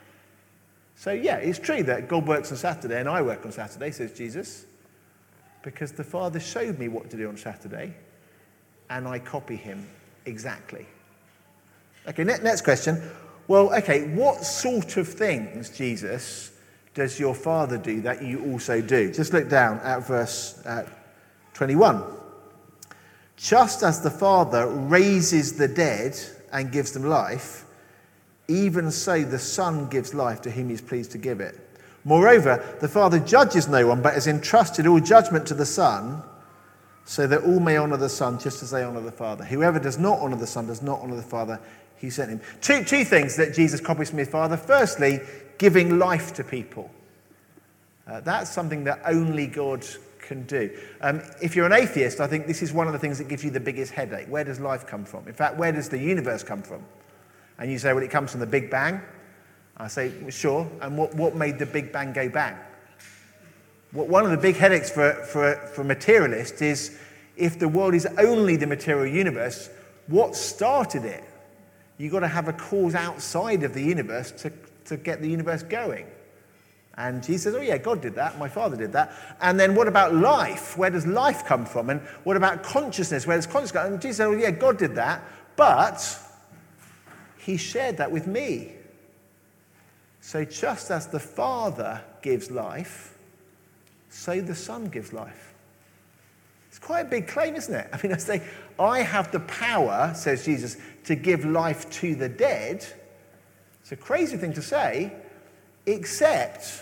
So, 0.95 1.11
yeah, 1.11 1.37
it's 1.37 1.59
true 1.59 1.83
that 1.83 2.07
God 2.07 2.25
works 2.25 2.51
on 2.51 2.57
Saturday 2.57 2.99
and 2.99 3.09
I 3.09 3.21
work 3.21 3.45
on 3.45 3.51
Saturday, 3.51 3.91
says 3.91 4.13
Jesus, 4.13 4.65
because 5.61 5.91
the 5.91 6.03
Father 6.03 6.39
showed 6.39 6.79
me 6.79 6.87
what 6.87 7.09
to 7.11 7.17
do 7.17 7.27
on 7.27 7.37
Saturday, 7.37 7.93
and 8.89 9.07
I 9.07 9.19
copy 9.19 9.57
him 9.57 9.85
exactly. 10.25 10.85
Okay, 12.07 12.23
next 12.23 12.61
question. 12.61 13.01
Well, 13.47 13.73
okay, 13.75 14.07
what 14.09 14.43
sort 14.43 14.97
of 14.97 15.07
things, 15.07 15.69
Jesus, 15.69 16.51
does 16.93 17.19
your 17.19 17.35
Father 17.35 17.77
do 17.77 18.01
that 18.01 18.23
you 18.23 18.43
also 18.45 18.81
do? 18.81 19.11
Just 19.11 19.33
look 19.33 19.49
down 19.49 19.79
at 19.79 20.07
verse 20.07 20.59
uh, 20.65 20.87
21. 21.53 22.03
Just 23.37 23.83
as 23.83 24.01
the 24.01 24.09
Father 24.09 24.67
raises 24.67 25.53
the 25.53 25.67
dead 25.67 26.17
and 26.51 26.71
gives 26.71 26.91
them 26.91 27.03
life, 27.03 27.65
even 28.47 28.91
so 28.91 29.23
the 29.23 29.39
Son 29.39 29.87
gives 29.89 30.13
life 30.13 30.41
to 30.43 30.51
whom 30.51 30.69
he 30.69 30.73
is 30.73 30.81
pleased 30.81 31.11
to 31.11 31.17
give 31.17 31.39
it. 31.39 31.59
Moreover, 32.03 32.63
the 32.81 32.87
Father 32.87 33.19
judges 33.19 33.67
no 33.67 33.87
one, 33.87 34.01
but 34.01 34.13
has 34.13 34.27
entrusted 34.27 34.87
all 34.87 34.99
judgment 34.99 35.47
to 35.47 35.53
the 35.53 35.65
Son 35.65 36.21
so 37.05 37.27
that 37.27 37.43
all 37.43 37.59
may 37.59 37.77
honor 37.77 37.97
the 37.97 38.09
Son 38.09 38.37
just 38.39 38.63
as 38.63 38.71
they 38.71 38.83
honor 38.83 39.01
the 39.01 39.11
Father. 39.11 39.45
Whoever 39.45 39.79
does 39.79 39.97
not 39.97 40.19
honor 40.19 40.35
the 40.35 40.47
Son 40.47 40.67
does 40.67 40.81
not 40.81 40.99
honor 41.01 41.15
the 41.15 41.21
Father 41.21 41.59
He 41.97 42.09
sent 42.09 42.29
him. 42.29 42.41
Two, 42.61 42.83
two 42.83 43.05
things 43.05 43.37
that 43.37 43.53
Jesus 43.53 43.79
copies 43.79 44.09
from 44.09 44.19
his 44.19 44.27
Father. 44.27 44.57
Firstly, 44.57 45.21
giving 45.57 45.97
life 45.97 46.33
to 46.33 46.43
people. 46.43 46.91
Uh, 48.07 48.19
that's 48.19 48.51
something 48.51 48.83
that 48.83 49.01
only 49.05 49.47
God 49.47 49.85
can 50.19 50.43
do. 50.45 50.69
Um, 51.01 51.21
if 51.41 51.55
you're 51.55 51.65
an 51.65 51.73
atheist, 51.73 52.19
I 52.19 52.27
think 52.27 52.47
this 52.47 52.61
is 52.61 52.73
one 52.73 52.87
of 52.87 52.93
the 52.93 52.99
things 52.99 53.17
that 53.19 53.27
gives 53.27 53.43
you 53.43 53.51
the 53.51 53.59
biggest 53.59 53.93
headache. 53.93 54.27
Where 54.27 54.43
does 54.43 54.59
life 54.59 54.85
come 54.85 55.05
from? 55.05 55.27
In 55.27 55.33
fact, 55.33 55.57
where 55.57 55.71
does 55.71 55.89
the 55.89 55.97
universe 55.97 56.43
come 56.43 56.61
from? 56.61 56.83
And 57.57 57.71
you 57.71 57.77
say, 57.77 57.93
well, 57.93 58.03
it 58.03 58.11
comes 58.11 58.31
from 58.31 58.41
the 58.41 58.45
Big 58.47 58.69
Bang. 58.69 59.01
I 59.77 59.87
say, 59.87 60.11
sure. 60.29 60.69
And 60.81 60.97
what, 60.97 61.13
what 61.15 61.35
made 61.35 61.59
the 61.59 61.65
Big 61.65 61.91
Bang 61.91 62.13
go 62.13 62.29
bang? 62.29 62.55
One 63.95 64.25
of 64.25 64.31
the 64.31 64.37
big 64.37 64.55
headaches 64.55 64.89
for, 64.89 65.13
for, 65.13 65.55
for 65.73 65.83
materialists 65.83 66.61
is 66.61 66.97
if 67.37 67.57
the 67.57 67.67
world 67.67 67.93
is 67.93 68.05
only 68.17 68.55
the 68.55 68.67
material 68.67 69.05
universe, 69.05 69.69
what 70.07 70.35
started 70.35 71.05
it? 71.05 71.23
You've 71.97 72.11
got 72.11 72.19
to 72.19 72.27
have 72.27 72.47
a 72.47 72.53
cause 72.53 72.93
outside 72.93 73.63
of 73.63 73.73
the 73.73 73.81
universe 73.81 74.31
to, 74.31 74.51
to 74.85 74.97
get 74.97 75.21
the 75.21 75.29
universe 75.29 75.63
going. 75.63 76.07
And 76.97 77.23
Jesus 77.23 77.43
says, 77.43 77.55
Oh, 77.55 77.61
yeah, 77.61 77.77
God 77.77 78.01
did 78.01 78.15
that. 78.15 78.37
My 78.37 78.47
father 78.47 78.77
did 78.77 78.93
that. 78.93 79.13
And 79.41 79.59
then 79.59 79.75
what 79.75 79.87
about 79.87 80.13
life? 80.13 80.77
Where 80.77 80.89
does 80.89 81.05
life 81.05 81.45
come 81.45 81.65
from? 81.65 81.89
And 81.89 82.01
what 82.23 82.37
about 82.37 82.63
consciousness? 82.63 83.27
Where 83.27 83.37
does 83.37 83.47
consciousness 83.47 83.71
come? 83.71 83.83
from? 83.83 83.93
And 83.93 84.01
Jesus 84.01 84.17
says, 84.17 84.27
Oh, 84.27 84.31
yeah, 84.33 84.51
God 84.51 84.77
did 84.77 84.95
that. 84.95 85.23
But 85.55 86.19
he 87.37 87.57
shared 87.57 87.97
that 87.97 88.11
with 88.11 88.27
me. 88.27 88.73
So 90.21 90.43
just 90.43 90.89
as 90.89 91.07
the 91.07 91.19
Father 91.19 92.01
gives 92.21 92.49
life, 92.49 93.14
so 94.15 94.39
the 94.39 94.55
Son 94.55 94.85
gives 94.85 95.11
life. 95.11 95.53
It's 96.69 96.79
quite 96.79 97.01
a 97.01 97.09
big 97.09 97.27
claim, 97.27 97.55
isn't 97.55 97.73
it? 97.73 97.89
I 97.93 97.99
mean, 98.01 98.13
I 98.13 98.17
say, 98.17 98.41
I 98.79 99.01
have 99.01 99.31
the 99.31 99.41
power, 99.41 100.13
says 100.15 100.45
Jesus, 100.45 100.77
to 101.03 101.15
give 101.15 101.45
life 101.45 101.89
to 102.01 102.15
the 102.15 102.29
dead. 102.29 102.85
It's 103.81 103.91
a 103.91 103.97
crazy 103.97 104.37
thing 104.37 104.53
to 104.53 104.61
say, 104.61 105.13
except 105.85 106.81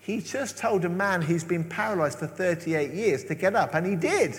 he 0.00 0.20
just 0.20 0.56
told 0.56 0.84
a 0.84 0.88
man 0.88 1.22
who's 1.22 1.44
been 1.44 1.62
paralyzed 1.62 2.18
for 2.18 2.26
38 2.26 2.92
years 2.92 3.24
to 3.24 3.34
get 3.34 3.54
up, 3.54 3.74
and 3.74 3.86
he 3.86 3.94
did. 3.94 4.34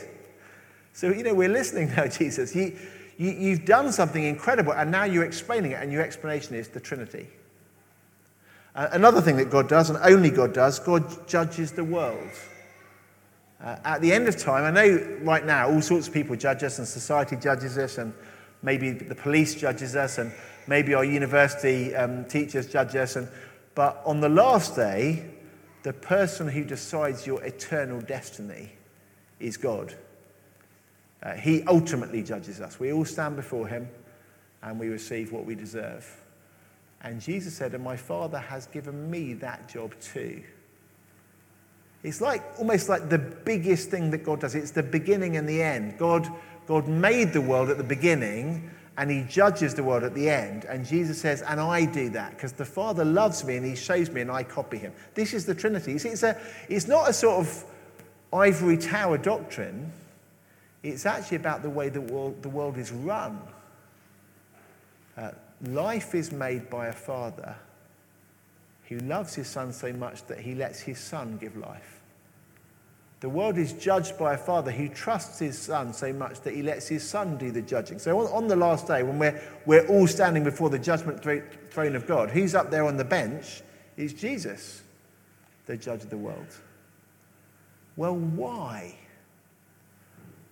So, 0.91 1.09
you 1.09 1.23
know, 1.23 1.35
we're 1.35 1.49
listening 1.49 1.89
now, 1.95 2.07
Jesus. 2.07 2.55
You, 2.55 2.75
you, 3.17 3.31
you've 3.31 3.65
done 3.65 3.91
something 3.91 4.23
incredible, 4.23 4.73
and 4.73 4.91
now 4.91 5.03
you're 5.03 5.23
explaining 5.23 5.71
it, 5.71 5.81
and 5.81 5.91
your 5.91 6.01
explanation 6.01 6.55
is 6.55 6.67
the 6.67 6.79
Trinity. 6.79 7.27
Uh, 8.75 8.89
another 8.91 9.21
thing 9.21 9.37
that 9.37 9.49
God 9.49 9.69
does, 9.69 9.89
and 9.89 9.99
only 10.01 10.29
God 10.29 10.53
does, 10.53 10.79
God 10.79 11.27
judges 11.27 11.71
the 11.71 11.83
world. 11.83 12.31
Uh, 13.61 13.77
at 13.85 14.01
the 14.01 14.11
end 14.11 14.27
of 14.27 14.37
time, 14.37 14.63
I 14.63 14.71
know 14.71 15.17
right 15.21 15.45
now 15.45 15.69
all 15.69 15.81
sorts 15.81 16.07
of 16.07 16.13
people 16.13 16.35
judge 16.35 16.63
us, 16.63 16.79
and 16.79 16.87
society 16.87 17.35
judges 17.35 17.77
us, 17.77 17.97
and 17.97 18.13
maybe 18.61 18.91
the 18.91 19.15
police 19.15 19.55
judges 19.55 19.95
us, 19.95 20.17
and 20.17 20.31
maybe 20.67 20.93
our 20.93 21.05
university 21.05 21.95
um, 21.95 22.25
teachers 22.25 22.67
judge 22.67 22.95
us. 22.95 23.15
And, 23.15 23.27
but 23.75 24.01
on 24.05 24.21
the 24.21 24.29
last 24.29 24.75
day, 24.75 25.29
the 25.83 25.93
person 25.93 26.47
who 26.47 26.63
decides 26.63 27.27
your 27.27 27.43
eternal 27.43 28.01
destiny 28.01 28.71
is 29.39 29.57
God. 29.57 29.93
Uh, 31.21 31.33
he 31.33 31.63
ultimately 31.63 32.23
judges 32.23 32.59
us. 32.59 32.79
We 32.79 32.91
all 32.91 33.05
stand 33.05 33.35
before 33.35 33.67
him 33.67 33.87
and 34.61 34.79
we 34.79 34.87
receive 34.87 35.31
what 35.31 35.45
we 35.45 35.55
deserve. 35.55 36.22
And 37.03 37.21
Jesus 37.21 37.53
said, 37.53 37.73
And 37.73 37.83
my 37.83 37.97
Father 37.97 38.39
has 38.39 38.67
given 38.67 39.09
me 39.11 39.33
that 39.35 39.67
job 39.67 39.93
too. 39.99 40.41
It's 42.01 42.21
like 42.21 42.43
almost 42.57 42.89
like 42.89 43.09
the 43.09 43.17
biggest 43.17 43.89
thing 43.89 44.11
that 44.11 44.19
God 44.19 44.41
does. 44.41 44.55
It's 44.55 44.71
the 44.71 44.83
beginning 44.83 45.37
and 45.37 45.47
the 45.47 45.61
end. 45.61 45.97
God, 45.97 46.29
God 46.67 46.87
made 46.87 47.33
the 47.33 47.41
world 47.41 47.69
at 47.69 47.77
the 47.77 47.83
beginning 47.83 48.69
and 48.97 49.09
he 49.09 49.23
judges 49.23 49.73
the 49.73 49.83
world 49.83 50.03
at 50.03 50.13
the 50.13 50.29
end. 50.29 50.65
And 50.65 50.85
Jesus 50.85 51.19
says, 51.19 51.41
and 51.41 51.59
I 51.59 51.85
do 51.85 52.09
that 52.09 52.31
because 52.31 52.51
the 52.51 52.65
Father 52.65 53.05
loves 53.05 53.43
me 53.43 53.57
and 53.57 53.65
he 53.65 53.75
shows 53.75 54.09
me 54.09 54.21
and 54.21 54.29
I 54.29 54.43
copy 54.43 54.77
him. 54.77 54.93
This 55.13 55.33
is 55.33 55.45
the 55.45 55.55
Trinity. 55.55 55.97
See, 55.97 56.09
it's, 56.09 56.23
a, 56.23 56.39
it's 56.69 56.87
not 56.87 57.09
a 57.09 57.13
sort 57.13 57.39
of 57.39 57.63
ivory 58.33 58.77
tower 58.77 59.17
doctrine, 59.17 59.91
it's 60.81 61.05
actually 61.05 61.37
about 61.37 61.61
the 61.61 61.69
way 61.69 61.89
the 61.89 62.01
world, 62.01 62.41
the 62.41 62.49
world 62.49 62.77
is 62.77 62.91
run. 62.91 63.39
Uh, 65.15 65.31
Life 65.63 66.13
is 66.13 66.31
made 66.31 66.69
by 66.69 66.87
a 66.87 66.93
father 66.93 67.55
who 68.89 68.97
loves 68.99 69.33
his 69.33 69.47
son 69.47 69.71
so 69.71 69.93
much 69.93 70.25
that 70.27 70.39
he 70.39 70.55
lets 70.55 70.81
his 70.81 70.99
son 70.99 71.37
give 71.39 71.55
life. 71.55 72.01
The 73.21 73.29
world 73.29 73.57
is 73.57 73.71
judged 73.71 74.17
by 74.17 74.33
a 74.33 74.37
father 74.37 74.69
who 74.69 74.89
trusts 74.89 75.39
his 75.39 75.57
son 75.57 75.93
so 75.93 76.11
much 76.11 76.41
that 76.41 76.53
he 76.53 76.61
lets 76.61 76.89
his 76.89 77.07
son 77.07 77.37
do 77.37 77.51
the 77.51 77.61
judging. 77.61 77.97
So 77.97 78.19
on, 78.19 78.27
on 78.27 78.47
the 78.49 78.55
last 78.57 78.87
day, 78.87 79.01
when 79.03 79.17
we're, 79.17 79.41
we're 79.65 79.87
all 79.87 80.07
standing 80.07 80.43
before 80.43 80.69
the 80.69 80.77
judgment 80.77 81.23
throne 81.23 81.95
of 81.95 82.05
God, 82.05 82.29
who's 82.29 82.53
up 82.53 82.69
there 82.69 82.83
on 82.83 82.97
the 82.97 83.05
bench? 83.05 83.61
Is 83.95 84.11
Jesus, 84.11 84.81
the 85.65 85.77
judge 85.77 86.03
of 86.03 86.09
the 86.09 86.17
world. 86.17 86.57
Well, 87.95 88.15
why? 88.15 88.95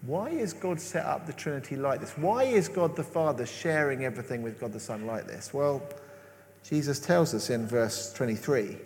Why 0.04 0.30
is 0.30 0.54
God 0.54 0.80
set 0.80 1.06
up 1.06 1.28
the 1.28 1.34
Trinity 1.34 1.76
like 1.76 2.00
this? 2.00 2.18
Why 2.18 2.44
is 2.44 2.68
God 2.68 2.96
the 2.96 3.04
Father 3.04 3.46
sharing 3.46 4.04
everything 4.04 4.42
with 4.42 4.60
God 4.60 4.74
the 4.74 4.80
Son 4.80 5.06
like 5.06 5.28
this? 5.28 5.54
Well, 5.54 5.84
Jesus 6.64 7.00
tells 7.00 7.34
us 7.34 7.50
in 7.50 7.68
verse 7.68 8.12
23 8.14 8.78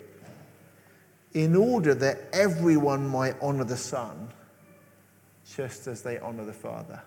in 1.32 1.56
order 1.56 1.94
that 1.94 2.18
everyone 2.32 3.06
might 3.06 3.34
honor 3.40 3.64
the 3.64 3.76
Son 3.76 4.28
just 5.54 5.86
as 5.86 6.02
they 6.02 6.18
honor 6.18 6.44
the 6.44 6.52
Father. 6.52 7.02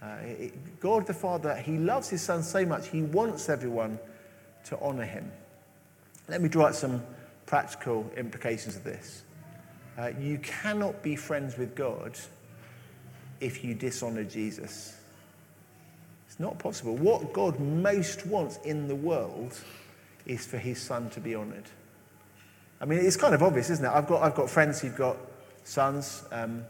Uh, 0.00 0.16
it, 0.22 0.80
God 0.80 1.06
the 1.06 1.14
Father, 1.14 1.56
He 1.56 1.76
loves 1.76 2.08
His 2.08 2.22
Son 2.22 2.42
so 2.42 2.64
much, 2.64 2.88
He 2.88 3.02
wants 3.02 3.48
everyone 3.48 3.98
to 4.64 4.78
honor 4.80 5.04
Him. 5.04 5.30
Let 6.28 6.40
me 6.40 6.48
draw 6.48 6.66
out 6.66 6.74
some 6.74 7.02
practical 7.46 8.10
implications 8.16 8.76
of 8.76 8.84
this. 8.84 9.22
Uh, 9.96 10.12
you 10.20 10.38
cannot 10.38 11.02
be 11.02 11.16
friends 11.16 11.58
with 11.58 11.74
God 11.74 12.16
if 13.40 13.64
you 13.64 13.74
dishonor 13.74 14.24
Jesus. 14.24 14.96
It's 16.26 16.40
not 16.40 16.58
possible. 16.58 16.96
What 16.96 17.32
God 17.32 17.58
most 17.58 18.26
wants 18.26 18.58
in 18.64 18.88
the 18.88 18.94
world 18.94 19.58
is 20.26 20.46
for 20.46 20.58
his 20.58 20.80
son 20.80 21.10
to 21.10 21.20
be 21.20 21.34
honored. 21.34 21.64
I 22.80 22.84
mean, 22.84 23.00
it's 23.00 23.16
kind 23.16 23.34
of 23.34 23.42
obvious, 23.42 23.70
isn't 23.70 23.84
it? 23.84 23.88
I've 23.88 24.06
got, 24.06 24.22
I've 24.22 24.34
got 24.34 24.48
friends 24.48 24.80
who've 24.80 24.96
got 24.96 25.16
sons, 25.64 26.24
um, 26.30 26.64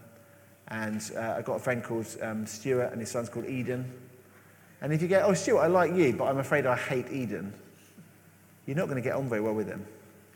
and 0.69 1.03
uh, 1.17 1.35
I've 1.37 1.45
got 1.45 1.55
a 1.55 1.59
friend 1.59 1.83
called 1.83 2.07
um, 2.23 2.47
Stuart, 2.47 2.93
and 2.93 3.01
his 3.01 3.11
son's 3.11 3.29
called 3.29 3.47
Eden. 3.47 3.91
And 4.81 4.93
if 4.93 5.03
you 5.03 5.09
get, 5.09 5.25
oh, 5.25 5.35
Stuart, 5.35 5.61
I 5.61 5.67
like 5.67 5.93
you, 5.95 6.13
but 6.13 6.25
I'm 6.25 6.39
afraid 6.39 6.67
I 6.67 6.77
hate 6.77 7.11
Eden, 7.11 7.53
you're 8.67 8.77
not 8.77 8.85
going 8.85 8.97
to 8.97 9.03
get 9.03 9.17
on 9.17 9.29
very 9.29 9.41
well 9.41 9.55
with 9.55 9.67
him. 9.67 9.85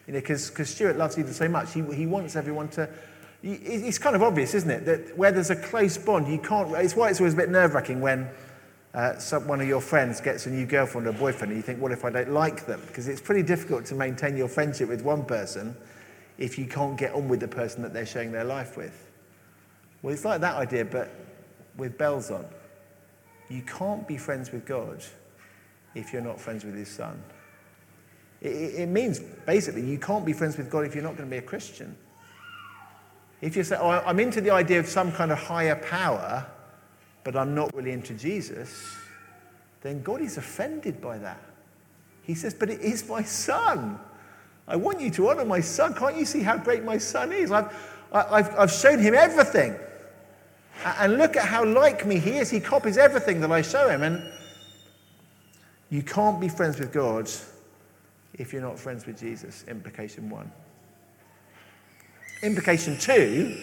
You 0.07 0.15
know, 0.15 0.21
because 0.21 0.53
Stuart 0.69 0.97
loves 0.97 1.19
Eden 1.19 1.33
so 1.33 1.49
much, 1.49 1.73
he, 1.73 1.83
he 1.95 2.07
wants 2.07 2.35
everyone 2.35 2.69
to. 2.71 2.89
It's 3.43 3.99
kind 3.99 4.15
of 4.15 4.23
obvious, 4.23 4.55
isn't 4.55 4.71
it? 4.71 4.85
That 4.85 5.19
where 5.19 5.33
there's 5.33 5.51
a 5.51 5.57
close 5.57 5.99
bond, 5.99 6.29
you 6.29 6.39
can't. 6.39 6.73
It's 6.77 6.95
why 6.95 7.11
it's 7.11 7.21
always 7.21 7.35
a 7.35 7.37
bit 7.37 7.51
nerve 7.51 7.75
wracking 7.75 8.01
when 8.01 8.31
uh, 8.95 9.19
some, 9.19 9.49
one 9.49 9.61
of 9.61 9.67
your 9.67 9.81
friends 9.81 10.21
gets 10.21 10.47
a 10.47 10.51
new 10.51 10.67
girlfriend 10.67 11.07
or 11.07 11.13
boyfriend 11.13 11.53
and 11.53 11.57
you 11.57 11.63
think, 11.63 11.81
what 11.81 11.93
if 11.93 12.05
I 12.05 12.11
don't 12.11 12.31
like 12.31 12.67
them? 12.67 12.81
Because 12.87 13.09
it's 13.09 13.21
pretty 13.21 13.43
difficult 13.43 13.85
to 13.87 13.95
maintain 13.95 14.37
your 14.37 14.49
friendship 14.49 14.89
with 14.89 15.03
one 15.03 15.25
person 15.25 15.77
if 16.39 16.59
you 16.59 16.67
can't 16.67 16.97
get 16.97 17.15
on 17.15 17.29
with 17.29 17.41
the 17.41 17.49
person 17.49 17.83
that 17.83 17.93
they're 17.93 18.07
sharing 18.07 18.33
their 18.33 18.45
life 18.45 18.77
with. 18.77 19.09
Well, 20.03 20.13
it's 20.13 20.25
like 20.25 20.41
that 20.43 20.57
idea, 20.57 20.85
but 20.85 21.11
with 21.77 21.97
bells 21.97 22.31
on. 22.31 22.45
You 23.49 23.63
can't 23.63 24.07
be 24.07 24.17
friends 24.17 24.53
with 24.53 24.67
God 24.67 25.03
if 25.95 26.13
you're 26.13 26.23
not 26.23 26.41
friends 26.41 26.65
with 26.65 26.75
his 26.75 26.89
son. 26.89 27.23
It, 28.41 28.75
it 28.75 28.89
means 28.89 29.21
basically 29.21 29.83
you 29.83 29.99
can't 29.99 30.25
be 30.25 30.33
friends 30.33 30.57
with 30.57 30.71
God 30.71 30.85
if 30.85 30.95
you're 30.95 31.05
not 31.05 31.17
going 31.17 31.29
to 31.29 31.31
be 31.31 31.39
a 31.39 31.43
Christian. 31.43 31.97
If 33.43 33.57
you 33.57 33.65
say, 33.65 33.77
oh, 33.79 33.91
I'm 33.91 34.21
into 34.21 34.41
the 34.41 34.51
idea 34.51 34.79
of 34.79 34.87
some 34.87 35.13
kind 35.13 35.33
of 35.33 35.39
higher 35.39 35.75
power, 35.75 36.47
but 37.25 37.37
I'm 37.37 37.55
not 37.55 37.75
really 37.75 37.91
into 37.91 38.15
Jesus, 38.15 38.97
then 39.83 40.01
God 40.03 40.23
is 40.23 40.39
offended 40.39 41.01
by 41.03 41.19
that. 41.19 41.43
He 42.23 42.35
says, 42.35 42.55
But 42.55 42.71
it 42.71 42.81
is 42.81 43.07
my 43.09 43.23
son. 43.23 43.99
I 44.69 44.77
want 44.77 45.01
you 45.01 45.11
to 45.11 45.29
honor 45.29 45.45
my 45.45 45.61
son. 45.61 45.93
Can't 45.95 46.17
you 46.17 46.25
see 46.25 46.41
how 46.41 46.57
great 46.57 46.85
my 46.85 46.99
son 46.99 47.33
is? 47.33 47.51
I've, 47.51 47.77
I've, 48.13 48.57
I've 48.57 48.73
shown 48.73 49.01
him 49.01 49.15
everything. 49.15 49.77
And 50.85 51.19
look 51.19 51.37
at 51.37 51.45
how 51.45 51.65
like 51.65 52.07
me 52.07 52.19
he 52.19 52.39
is. 52.39 52.49
He 52.49 52.61
copies 52.61 52.97
everything 52.97 53.41
that 53.41 53.51
I 53.51 53.63
show 53.63 53.89
him. 53.89 54.03
And 54.05 54.23
you 55.91 56.03
can't 56.03 56.41
be 56.41 56.49
friends 56.49 56.79
with 56.79 56.93
God 56.93 57.29
if 58.35 58.53
you're 58.53 58.63
not 58.63 58.79
friends 58.79 59.05
with 59.05 59.19
Jesus. 59.19 59.65
Implication 59.67 60.31
one. 60.31 60.51
Implication 62.43 62.99
two 62.99 63.57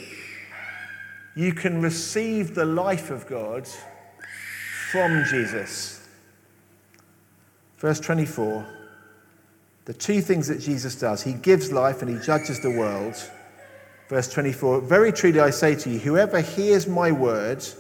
you 1.36 1.54
can 1.54 1.82
receive 1.82 2.56
the 2.56 2.66
life 2.66 3.12
of 3.12 3.28
God 3.28 3.68
from 4.92 5.24
Jesus. 5.26 6.08
Verse 7.78 8.00
24 8.00 8.66
the 9.86 9.94
two 9.96 10.22
things 10.22 10.48
that 10.50 10.60
Jesus 10.60 10.94
does 10.94 11.24
He 11.24 11.34
gives 11.34 11.72
life 11.72 12.04
and 12.04 12.16
He 12.16 12.24
judges 12.24 12.60
the 12.60 12.70
world. 12.70 13.16
Verse 14.08 14.32
24 14.32 14.82
Very 14.82 15.12
truly 15.12 15.40
I 15.40 15.50
say 15.50 15.74
to 15.76 15.90
you, 15.90 15.98
whoever 15.98 16.42
hears 16.42 16.88
my 16.88 17.12
words 17.12 17.76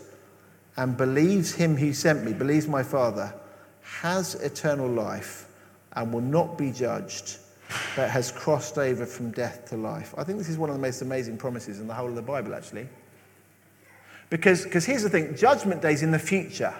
and 0.75 0.95
believes 0.95 1.53
him 1.53 1.75
who 1.75 1.93
sent 1.93 2.23
me, 2.23 2.33
believes 2.33 2.67
my 2.67 2.81
Father, 2.81 3.33
has 3.81 4.35
eternal 4.35 4.87
life 4.87 5.47
and 5.93 6.13
will 6.13 6.21
not 6.21 6.57
be 6.57 6.71
judged, 6.71 7.37
but 7.95 8.09
has 8.09 8.31
crossed 8.31 8.77
over 8.77 9.05
from 9.05 9.31
death 9.31 9.65
to 9.69 9.77
life. 9.77 10.13
I 10.17 10.23
think 10.23 10.37
this 10.37 10.49
is 10.49 10.57
one 10.57 10.69
of 10.69 10.75
the 10.75 10.81
most 10.81 11.01
amazing 11.01 11.37
promises 11.37 11.79
in 11.79 11.87
the 11.87 11.93
whole 11.93 12.09
of 12.09 12.15
the 12.15 12.21
Bible, 12.21 12.55
actually. 12.55 12.87
Because, 14.29 14.63
because 14.63 14.85
here's 14.85 15.03
the 15.03 15.09
thing 15.09 15.35
judgment 15.35 15.81
day 15.81 15.93
is 15.93 16.03
in 16.03 16.11
the 16.11 16.19
future. 16.19 16.73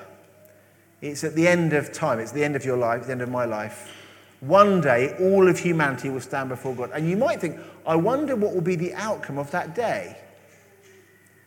It's 1.01 1.23
at 1.23 1.35
the 1.35 1.47
end 1.47 1.73
of 1.73 1.93
time, 1.93 2.19
it's 2.19 2.31
the 2.31 2.43
end 2.43 2.55
of 2.55 2.65
your 2.65 2.77
life, 2.77 3.05
the 3.05 3.11
end 3.11 3.21
of 3.21 3.29
my 3.29 3.45
life. 3.45 3.95
One 4.41 4.81
day, 4.81 5.15
all 5.19 5.47
of 5.47 5.59
humanity 5.59 6.09
will 6.09 6.21
stand 6.21 6.49
before 6.49 6.73
God. 6.75 6.91
And 6.93 7.09
you 7.09 7.17
might 7.17 7.41
think, 7.41 7.59
I 7.85 7.95
wonder 7.95 8.35
what 8.35 8.53
will 8.53 8.61
be 8.61 8.75
the 8.75 8.93
outcome 8.93 9.37
of 9.37 9.51
that 9.51 9.75
day. 9.75 10.17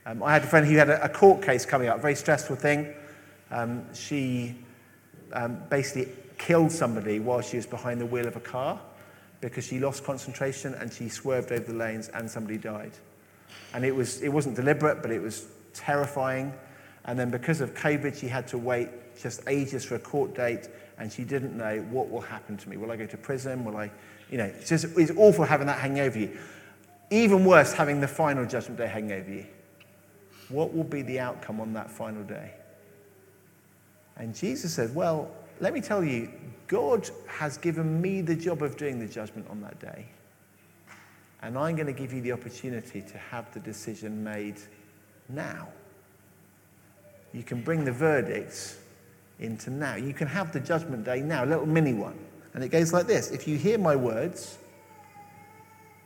Um, 0.04 0.22
I 0.22 0.32
had 0.32 0.42
a 0.42 0.46
friend 0.46 0.66
who 0.66 0.76
had 0.76 0.90
a, 0.90 1.02
a, 1.04 1.08
court 1.08 1.42
case 1.42 1.64
coming 1.64 1.88
up, 1.88 1.98
a 1.98 2.00
very 2.00 2.14
stressful 2.14 2.56
thing. 2.56 2.92
Um, 3.50 3.92
she 3.94 4.56
um, 5.32 5.62
basically 5.70 6.12
killed 6.38 6.72
somebody 6.72 7.20
while 7.20 7.40
she 7.40 7.56
was 7.56 7.66
behind 7.66 8.00
the 8.00 8.06
wheel 8.06 8.26
of 8.26 8.36
a 8.36 8.40
car 8.40 8.80
because 9.42 9.66
she 9.66 9.78
lost 9.78 10.04
concentration 10.04 10.72
and 10.74 10.90
she 10.90 11.10
swerved 11.10 11.52
over 11.52 11.64
the 11.64 11.74
lanes 11.74 12.08
and 12.08 12.30
somebody 12.30 12.56
died. 12.56 12.92
And 13.74 13.84
it, 13.84 13.94
was, 13.94 14.22
it 14.22 14.30
wasn't 14.30 14.56
deliberate, 14.56 15.02
but 15.02 15.10
it 15.10 15.20
was 15.20 15.46
terrifying. 15.74 16.54
And 17.04 17.18
then 17.18 17.30
because 17.30 17.60
of 17.60 17.74
COVID, 17.74 18.18
she 18.18 18.28
had 18.28 18.48
to 18.48 18.56
wait 18.56 18.88
just 19.20 19.42
ages 19.46 19.84
for 19.84 19.96
a 19.96 19.98
court 19.98 20.34
date, 20.34 20.68
and 20.98 21.12
she 21.12 21.24
didn't 21.24 21.56
know 21.56 21.80
what 21.90 22.10
will 22.10 22.20
happen 22.20 22.56
to 22.56 22.68
me. 22.68 22.76
Will 22.76 22.90
I 22.90 22.96
go 22.96 23.06
to 23.06 23.16
prison? 23.16 23.64
Will 23.64 23.76
I, 23.76 23.90
you 24.30 24.38
know, 24.38 24.44
it's 24.44 24.68
just 24.68 24.86
it's 24.96 25.12
awful 25.16 25.44
having 25.44 25.66
that 25.66 25.78
hanging 25.78 26.00
over 26.00 26.18
you. 26.18 26.38
Even 27.10 27.44
worse, 27.44 27.72
having 27.72 28.00
the 28.00 28.08
final 28.08 28.46
judgment 28.46 28.78
day 28.78 28.86
hanging 28.86 29.12
over 29.12 29.30
you. 29.30 29.46
What 30.48 30.74
will 30.74 30.84
be 30.84 31.02
the 31.02 31.20
outcome 31.20 31.60
on 31.60 31.72
that 31.74 31.90
final 31.90 32.22
day? 32.22 32.52
And 34.16 34.34
Jesus 34.34 34.72
said, 34.72 34.94
Well, 34.94 35.30
let 35.62 35.72
me 35.72 35.80
tell 35.80 36.02
you, 36.02 36.28
God 36.66 37.08
has 37.28 37.56
given 37.56 38.02
me 38.02 38.20
the 38.20 38.34
job 38.34 38.62
of 38.62 38.76
doing 38.76 38.98
the 38.98 39.06
judgment 39.06 39.46
on 39.48 39.60
that 39.60 39.78
day. 39.78 40.06
And 41.40 41.56
I'm 41.56 41.76
going 41.76 41.86
to 41.86 41.92
give 41.92 42.12
you 42.12 42.20
the 42.20 42.32
opportunity 42.32 43.00
to 43.00 43.18
have 43.18 43.52
the 43.54 43.60
decision 43.60 44.24
made 44.24 44.56
now. 45.28 45.68
You 47.32 47.44
can 47.44 47.62
bring 47.62 47.84
the 47.84 47.92
verdicts 47.92 48.78
into 49.38 49.70
now. 49.70 49.94
You 49.94 50.12
can 50.12 50.26
have 50.26 50.52
the 50.52 50.58
judgment 50.58 51.04
day 51.04 51.20
now, 51.20 51.44
a 51.44 51.46
little 51.46 51.66
mini 51.66 51.94
one. 51.94 52.18
And 52.54 52.64
it 52.64 52.68
goes 52.68 52.92
like 52.92 53.06
this 53.06 53.30
If 53.30 53.46
you 53.46 53.56
hear 53.56 53.78
my 53.78 53.94
words 53.94 54.58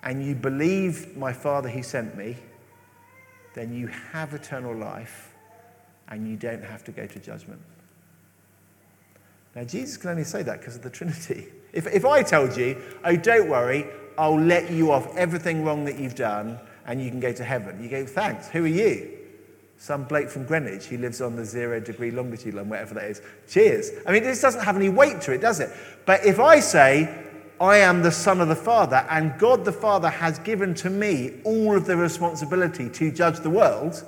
and 0.03 0.23
you 0.25 0.35
believe 0.35 1.16
my 1.16 1.33
Father 1.33 1.71
who 1.71 1.83
sent 1.83 2.14
me, 2.14 2.37
then 3.55 3.73
you 3.73 3.87
have 3.87 4.35
eternal 4.35 4.77
life 4.77 5.33
and 6.09 6.29
you 6.29 6.37
don't 6.37 6.62
have 6.62 6.85
to 6.85 6.92
go 6.92 7.07
to 7.07 7.19
judgment. 7.19 7.62
Now, 9.57 9.64
Jesus 9.64 9.97
can 9.97 10.11
only 10.11 10.25
say 10.25 10.45
that 10.45 10.61
because 10.61 10.77
of 10.77 10.83
the 10.83 10.90
Trinity. 10.90 11.49
If, 11.73 11.87
if 11.88 12.05
I 12.05 12.23
told 12.23 12.57
you, 12.57 12.81
oh, 13.05 13.16
don't 13.16 13.51
worry, 13.51 13.87
I'll 14.16 14.40
let 14.40 14.71
you 14.71 14.92
off 14.92 15.14
everything 15.16 15.64
wrong 15.64 15.85
that 15.87 15.99
you've 15.99 16.14
done 16.14 16.59
and 16.87 17.03
you 17.03 17.11
can 17.11 17.21
go 17.21 17.33
to 17.33 17.45
heaven, 17.45 17.83
you 17.83 17.88
go, 17.88 18.07
thanks, 18.07 18.49
who 18.49 18.64
are 18.64 18.69
you? 18.69 19.16
some 19.79 20.05
bloke 20.05 20.31
from 20.31 20.45
Greenwich 20.45 20.87
who 20.87 20.99
lives 20.99 21.21
on 21.21 21.37
the 21.37 21.45
zero 21.45 21.81
degree 21.81 22.11
longitude 22.11 22.55
line, 22.55 22.69
whatever 22.69 22.95
that 22.95 23.05
is. 23.05 23.21
Cheers. 23.49 23.90
I 24.07 24.12
mean, 24.12 24.23
this 24.23 24.40
doesn't 24.40 24.64
have 24.64 24.77
any 24.77 24.88
weight 24.88 25.21
to 25.23 25.33
it, 25.33 25.40
does 25.40 25.61
it? 25.61 25.71
But 26.07 26.25
if 26.25 26.40
I 26.40 26.61
say, 26.61 27.25
I 27.61 27.79
am 27.79 28.03
the 28.03 28.11
Son 28.11 28.40
of 28.40 28.49
the 28.49 28.57
Father, 28.57 29.07
and 29.11 29.38
God 29.38 29.64
the 29.64 29.73
Father 29.73 30.09
has 30.09 30.38
given 30.40 30.75
to 30.77 30.90
me 30.90 31.40
all 31.45 31.77
of 31.77 31.87
the 31.87 31.97
responsibility 31.97 32.88
to 32.90 33.11
judge 33.11 33.40
the 33.40 33.51
world, 33.51 34.03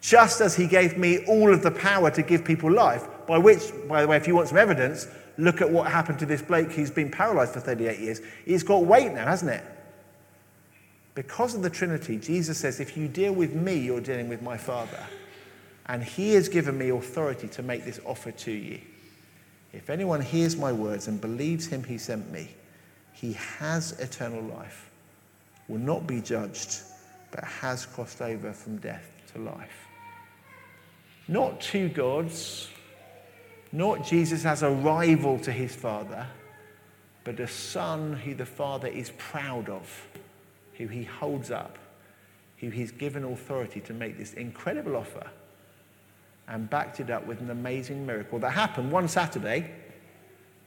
just 0.00 0.40
as 0.40 0.54
He 0.56 0.66
gave 0.66 0.98
me 0.98 1.24
all 1.26 1.52
of 1.52 1.62
the 1.62 1.70
power 1.70 2.10
to 2.10 2.22
give 2.22 2.44
people 2.44 2.70
life, 2.70 3.06
by 3.26 3.38
which, 3.38 3.72
by 3.88 4.02
the 4.02 4.08
way, 4.08 4.16
if 4.16 4.26
you 4.26 4.34
want 4.34 4.48
some 4.48 4.58
evidence, 4.58 5.08
look 5.38 5.60
at 5.60 5.70
what 5.70 5.90
happened 5.90 6.18
to 6.20 6.26
this 6.26 6.42
Blake 6.42 6.72
who's 6.72 6.90
been 6.90 7.10
paralyzed 7.10 7.52
for 7.52 7.60
38 7.60 7.98
years. 7.98 8.20
It's 8.46 8.62
got 8.62 8.84
weight 8.84 9.12
now, 9.12 9.26
hasn't 9.26 9.50
it? 9.50 9.64
Because 11.14 11.54
of 11.54 11.62
the 11.62 11.70
Trinity, 11.70 12.18
Jesus 12.18 12.58
says, 12.58 12.80
if 12.80 12.96
you 12.96 13.06
deal 13.06 13.32
with 13.32 13.54
me, 13.54 13.78
you're 13.78 14.00
dealing 14.00 14.28
with 14.28 14.42
my 14.42 14.56
Father. 14.56 14.98
And 15.86 16.02
he 16.02 16.34
has 16.34 16.48
given 16.48 16.76
me 16.76 16.88
authority 16.88 17.46
to 17.48 17.62
make 17.62 17.84
this 17.84 18.00
offer 18.04 18.32
to 18.32 18.50
you. 18.50 18.80
If 19.72 19.90
anyone 19.90 20.20
hears 20.20 20.56
my 20.56 20.72
words 20.72 21.08
and 21.08 21.20
believes 21.20 21.66
him 21.66 21.84
he 21.84 21.98
sent 21.98 22.30
me, 22.32 22.48
he 23.12 23.34
has 23.34 23.98
eternal 24.00 24.42
life, 24.42 24.90
will 25.68 25.78
not 25.78 26.06
be 26.06 26.20
judged, 26.20 26.80
but 27.30 27.44
has 27.44 27.86
crossed 27.86 28.22
over 28.22 28.52
from 28.52 28.78
death 28.78 29.10
to 29.32 29.40
life. 29.40 29.86
Not 31.28 31.60
two 31.60 31.88
gods, 31.88 32.68
not 33.74 34.04
Jesus 34.04 34.44
as 34.44 34.62
a 34.62 34.70
rival 34.70 35.36
to 35.40 35.50
his 35.50 35.74
Father, 35.74 36.28
but 37.24 37.40
a 37.40 37.48
son 37.48 38.12
who 38.12 38.32
the 38.32 38.46
Father 38.46 38.86
is 38.86 39.10
proud 39.18 39.68
of 39.68 40.06
who 40.74 40.86
he 40.86 41.02
holds 41.02 41.50
up, 41.50 41.76
who 42.58 42.70
he's 42.70 42.92
given 42.92 43.24
authority 43.24 43.80
to 43.80 43.92
make 43.92 44.16
this 44.16 44.32
incredible 44.34 44.94
offer 44.94 45.26
and 46.46 46.70
backed 46.70 47.00
it 47.00 47.10
up 47.10 47.26
with 47.26 47.40
an 47.40 47.50
amazing 47.50 48.06
miracle 48.06 48.38
that 48.38 48.50
happened 48.50 48.92
one 48.92 49.08
Saturday 49.08 49.70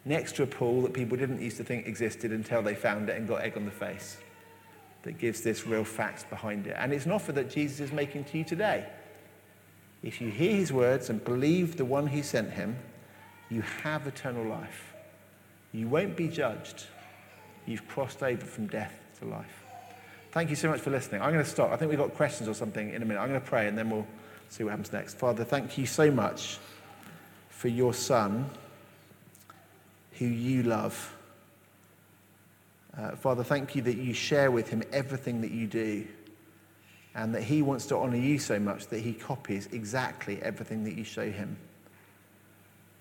next 0.04 0.36
to 0.36 0.44
a 0.44 0.48
pool 0.48 0.82
that 0.82 0.94
people 0.94 1.16
didn't 1.16 1.42
used 1.42 1.58
to 1.58 1.64
think 1.64 1.88
existed 1.88 2.32
until 2.32 2.62
they 2.62 2.76
found 2.76 3.08
it 3.10 3.16
and 3.16 3.26
got 3.26 3.42
egg 3.42 3.56
on 3.56 3.64
the 3.64 3.72
face. 3.72 4.18
That 5.04 5.18
gives 5.18 5.42
this 5.42 5.66
real 5.66 5.86
facts 5.86 6.26
behind 6.26 6.68
it. 6.68 6.76
And 6.78 6.92
it's 6.92 7.06
an 7.06 7.12
offer 7.12 7.32
that 7.34 7.50
Jesus 7.50 7.80
is 7.80 7.92
making 7.94 8.26
to 8.26 8.38
you 8.38 8.44
today. 8.44 8.86
If 10.04 10.20
you 10.20 10.30
hear 10.30 10.56
his 10.56 10.74
words 10.74 11.10
and 11.10 11.24
believe 11.24 11.78
the 11.78 11.86
one 11.86 12.08
who 12.08 12.22
sent 12.22 12.52
him, 12.52 12.76
you 13.50 13.62
have 13.84 14.08
eternal 14.08 14.46
life. 14.46 14.94
You 15.72 15.88
won't 15.88 16.16
be 16.16 16.28
judged. 16.28 16.86
You've 17.66 17.88
crossed 17.88 18.24
over 18.24 18.46
from 18.46 18.68
death 18.68 18.94
to 19.20 19.26
life. 19.26 19.64
Thank 20.32 20.50
you 20.50 20.56
so 20.56 20.70
much 20.70 20.82
for 20.82 20.92
listening. 20.92 21.22
I'm 21.22 21.32
going 21.32 21.44
to 21.44 21.50
stop. 21.50 21.72
I 21.72 21.78
think 21.78 21.90
we've 21.90 22.00
got 22.00 22.14
questions 22.14 22.48
or 22.50 22.54
something 22.54 22.94
in 22.94 23.02
a 23.02 23.06
minute. 23.06 23.20
I'm 23.20 23.30
going 23.30 23.42
to 23.42 23.48
pray 23.48 23.68
and 23.68 23.78
then 23.78 23.90
we'll 23.90 24.08
see 24.50 24.64
what 24.64 24.72
happens 24.72 24.92
next. 24.92 25.16
Father, 25.18 25.44
thank 25.44 25.78
you 25.78 25.86
so 25.86 26.12
much 26.12 26.58
for 27.50 27.68
your 27.70 27.94
son 27.94 28.50
who 30.14 30.26
you 30.26 30.64
love. 30.64 31.16
Uh, 32.98 33.12
Father, 33.12 33.44
thank 33.44 33.76
you 33.76 33.82
that 33.84 33.98
you 33.98 34.14
share 34.14 34.52
with 34.52 34.70
him 34.70 34.84
everything 34.92 35.42
that 35.42 35.52
you 35.52 35.68
do 35.68 36.06
and 37.16 37.34
that 37.34 37.44
he 37.44 37.62
wants 37.62 37.86
to 37.88 37.98
honor 37.98 38.18
you 38.18 38.38
so 38.40 38.60
much 38.60 38.88
that 38.88 39.00
he 39.00 39.14
copies 39.14 39.68
exactly 39.72 40.42
everything 40.42 40.84
that 40.84 40.96
you 40.96 41.04
show 41.04 41.30
him. 41.30 41.58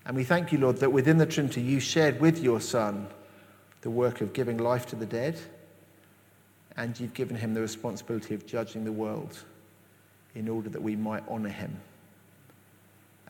And 0.07 0.15
we 0.15 0.23
thank 0.23 0.53
you, 0.53 0.57
Lord, 0.57 0.77
that 0.77 0.91
within 0.91 1.17
the 1.17 1.25
Trinity 1.25 1.61
you 1.61 1.81
shared 1.81 2.21
with 2.21 2.39
your 2.39 2.61
Son 2.61 3.07
the 3.81 3.89
work 3.89 4.21
of 4.21 4.31
giving 4.31 4.57
life 4.57 4.85
to 4.87 4.95
the 4.95 5.05
dead, 5.05 5.37
and 6.77 6.97
you've 6.97 7.13
given 7.13 7.35
him 7.35 7.53
the 7.53 7.59
responsibility 7.59 8.33
of 8.33 8.45
judging 8.45 8.85
the 8.85 8.91
world 8.91 9.43
in 10.33 10.47
order 10.47 10.69
that 10.69 10.81
we 10.81 10.95
might 10.95 11.23
honor 11.27 11.49
him. 11.49 11.77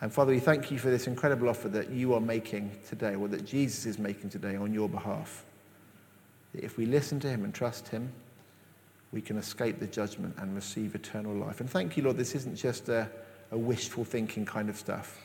And 0.01 0.13
Father, 0.13 0.31
we 0.31 0.39
thank 0.39 0.69
you 0.69 0.77
for 0.77 0.91
this 0.91 1.07
incredible 1.07 1.49
offer 1.49 1.67
that 1.69 1.89
you 1.89 2.13
are 2.13 2.21
making 2.21 2.71
today, 2.87 3.15
or 3.15 3.27
that 3.29 3.43
Jesus 3.43 3.87
is 3.87 3.97
making 3.97 4.29
today 4.29 4.55
on 4.55 4.71
your 4.71 4.87
behalf. 4.87 5.45
That 6.53 6.63
if 6.63 6.77
we 6.77 6.85
listen 6.85 7.19
to 7.21 7.27
him 7.27 7.43
and 7.43 7.55
trust 7.55 7.87
him, 7.87 8.11
we 9.11 9.21
can 9.21 9.37
escape 9.37 9.79
the 9.79 9.87
judgment 9.87 10.35
and 10.37 10.53
receive 10.53 10.93
eternal 10.93 11.33
life. 11.33 11.59
And 11.59 11.67
thank 11.67 11.97
you, 11.97 12.03
Lord, 12.03 12.17
this 12.17 12.35
isn't 12.35 12.55
just 12.55 12.87
a, 12.89 13.09
a 13.49 13.57
wishful 13.57 14.03
thinking 14.03 14.45
kind 14.45 14.69
of 14.69 14.77
stuff, 14.77 15.19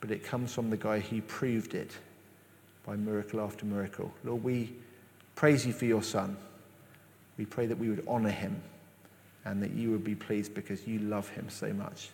but 0.00 0.10
it 0.10 0.24
comes 0.24 0.52
from 0.52 0.70
the 0.70 0.76
guy 0.76 1.00
who 1.00 1.20
proved 1.22 1.74
it 1.74 1.92
by 2.86 2.96
miracle 2.96 3.40
after 3.40 3.66
miracle. 3.66 4.12
Lord, 4.24 4.42
we 4.42 4.72
praise 5.34 5.66
you 5.66 5.72
for 5.72 5.84
your 5.84 6.02
son. 6.02 6.36
We 7.36 7.44
pray 7.44 7.66
that 7.66 7.78
we 7.78 7.88
would 7.88 8.04
honor 8.08 8.30
him 8.30 8.60
and 9.44 9.62
that 9.62 9.72
you 9.72 9.90
would 9.90 10.04
be 10.04 10.14
pleased 10.14 10.54
because 10.54 10.86
you 10.86 10.98
love 11.00 11.28
him 11.28 11.48
so 11.48 11.72
much. 11.72 12.10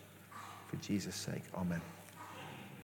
For 0.68 0.76
Jesus' 0.76 1.16
sake, 1.16 1.42
amen. 1.56 1.80